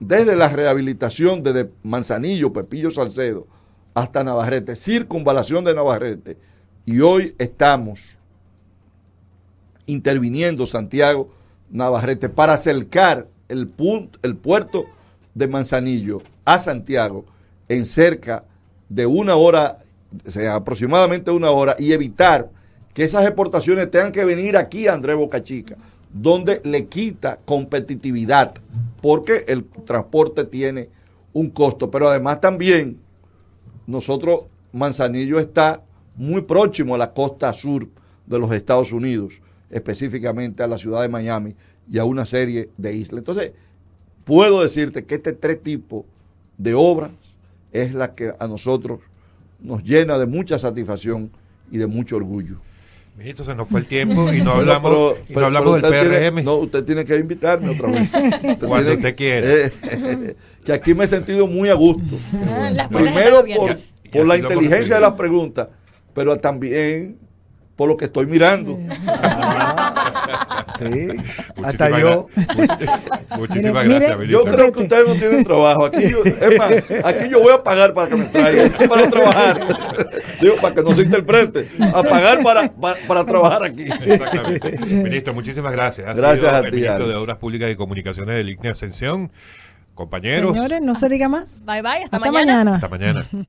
desde 0.00 0.34
la 0.34 0.48
rehabilitación 0.48 1.42
desde 1.42 1.70
Manzanillo, 1.82 2.52
Pepillo 2.52 2.90
Salcedo, 2.90 3.46
hasta 3.94 4.24
Navarrete, 4.24 4.74
circunvalación 4.74 5.64
de 5.64 5.74
Navarrete. 5.74 6.38
Y 6.86 7.00
hoy 7.00 7.34
estamos 7.38 8.18
interviniendo 9.86 10.66
Santiago, 10.66 11.28
Navarrete, 11.70 12.28
para 12.28 12.54
acercar 12.54 13.26
el, 13.48 13.72
el 14.22 14.36
puerto 14.36 14.84
de 15.34 15.48
Manzanillo 15.48 16.20
a 16.44 16.58
Santiago 16.58 17.24
en 17.68 17.84
cerca 17.84 18.44
de 18.88 19.06
una 19.06 19.36
hora, 19.36 19.76
o 20.26 20.30
sea, 20.30 20.56
aproximadamente 20.56 21.30
una 21.30 21.50
hora, 21.50 21.74
y 21.78 21.92
evitar 21.92 22.50
que 22.92 23.04
esas 23.04 23.24
exportaciones 23.24 23.90
tengan 23.90 24.12
que 24.12 24.24
venir 24.24 24.56
aquí 24.56 24.86
a 24.86 24.92
Andrés 24.92 25.16
Boca 25.16 25.42
Chica, 25.42 25.76
donde 26.12 26.60
le 26.64 26.86
quita 26.86 27.38
competitividad, 27.44 28.52
porque 29.00 29.44
el 29.48 29.64
transporte 29.64 30.44
tiene 30.44 30.90
un 31.32 31.48
costo, 31.48 31.90
pero 31.90 32.08
además 32.08 32.40
también 32.40 32.98
nosotros, 33.86 34.44
Manzanillo 34.72 35.38
está 35.38 35.82
muy 36.16 36.42
próximo 36.42 36.94
a 36.94 36.98
la 36.98 37.12
costa 37.12 37.52
sur 37.54 37.88
de 38.26 38.38
los 38.38 38.52
Estados 38.52 38.92
Unidos. 38.92 39.40
específicamente 39.72 40.62
a 40.62 40.68
la 40.68 40.78
ciudad 40.78 41.02
de 41.02 41.08
Miami 41.08 41.56
y 41.90 41.98
a 41.98 42.04
una 42.04 42.24
serie 42.24 42.70
de 42.76 42.94
islas. 42.94 43.18
Entonces, 43.18 43.52
puedo 44.24 44.62
decirte 44.62 45.04
que 45.04 45.16
este 45.16 45.32
tres 45.32 45.62
tipos 45.62 46.04
de 46.58 46.74
obras 46.74 47.10
es 47.72 47.94
la 47.94 48.14
que 48.14 48.32
a 48.38 48.46
nosotros 48.48 49.00
nos 49.60 49.82
llena 49.84 50.18
de 50.18 50.26
mucha 50.26 50.58
satisfacción 50.58 51.30
y 51.70 51.78
de 51.78 51.86
mucho 51.86 52.16
orgullo. 52.16 52.56
Ministro, 53.16 53.44
se 53.44 53.54
nos 53.54 53.68
fue 53.68 53.80
el 53.80 53.86
tiempo 53.86 54.32
y 54.32 54.40
no 54.40 54.52
hablamos, 54.56 54.90
pero, 54.90 55.16
y 55.28 55.34
no 55.34 55.46
hablamos 55.46 55.82
del 55.82 55.90
PRM. 55.90 56.10
Tiene, 56.10 56.42
no, 56.42 56.54
usted 56.56 56.84
tiene 56.84 57.04
que 57.04 57.16
invitarme 57.16 57.70
otra 57.70 57.90
vez. 57.90 58.12
Usted 58.42 58.66
Cuando 58.66 58.94
usted 58.94 59.14
quiera. 59.14 59.46
Eh, 59.46 60.36
que 60.64 60.72
aquí 60.72 60.94
me 60.94 61.04
he 61.04 61.08
sentido 61.08 61.46
muy 61.46 61.68
a 61.68 61.74
gusto. 61.74 62.16
Ah, 62.48 62.88
Primero 62.90 63.44
por, 63.56 63.78
por 64.10 64.26
la 64.26 64.38
inteligencia 64.38 64.94
de 64.94 65.00
las 65.02 65.12
preguntas, 65.12 65.68
pero 66.14 66.36
también 66.36 67.18
por 67.76 67.88
lo 67.88 67.96
que 67.96 68.06
estoy 68.06 68.26
mirando. 68.26 68.78
Sí, 70.90 71.08
hasta 71.64 72.00
yo. 72.00 72.28
Muchísimas 73.38 73.84
gracias, 73.84 74.28
Yo 74.28 74.44
creo 74.44 74.72
que 74.72 74.82
ustedes 74.82 75.08
no 75.08 75.14
tienen 75.14 75.44
trabajo. 75.44 75.86
Aquí, 75.86 76.04
es 76.04 76.58
más, 76.58 76.72
aquí 77.04 77.28
yo 77.30 77.40
voy 77.40 77.52
a 77.52 77.58
pagar 77.58 77.94
para 77.94 78.08
que 78.08 78.16
me 78.16 78.24
traigan, 78.26 78.88
para 78.88 79.10
trabajar. 79.10 79.78
Digo, 80.40 80.56
para 80.56 80.74
que 80.74 80.82
no 80.82 80.92
se 80.92 81.02
interprete. 81.02 81.68
A 81.94 82.02
pagar 82.02 82.42
para, 82.42 82.72
para, 83.06 83.24
trabajar 83.24 83.64
aquí. 83.64 83.84
Exactamente. 83.84 84.78
Ministro, 84.94 85.34
muchísimas 85.34 85.72
gracias. 85.72 86.08
Ha 86.08 86.14
gracias 86.14 86.40
sido 86.40 86.56
a 86.56 86.60
ti, 86.62 86.66
el 86.66 86.74
ministro 86.74 87.08
de 87.08 87.14
Obras 87.14 87.38
Públicas 87.38 87.70
y 87.70 87.76
Comunicaciones 87.76 88.36
del 88.36 88.48
ICNE 88.50 88.70
Ascensión. 88.70 89.30
Compañeros. 89.94 90.54
Señores, 90.54 90.80
no 90.80 90.94
se 90.94 91.08
diga 91.10 91.28
más. 91.28 91.66
Bye 91.66 91.82
bye, 91.82 92.04
hasta, 92.04 92.16
hasta 92.16 92.32
mañana. 92.32 92.52
mañana. 92.52 92.74
Hasta 92.76 92.88
mañana. 92.88 93.22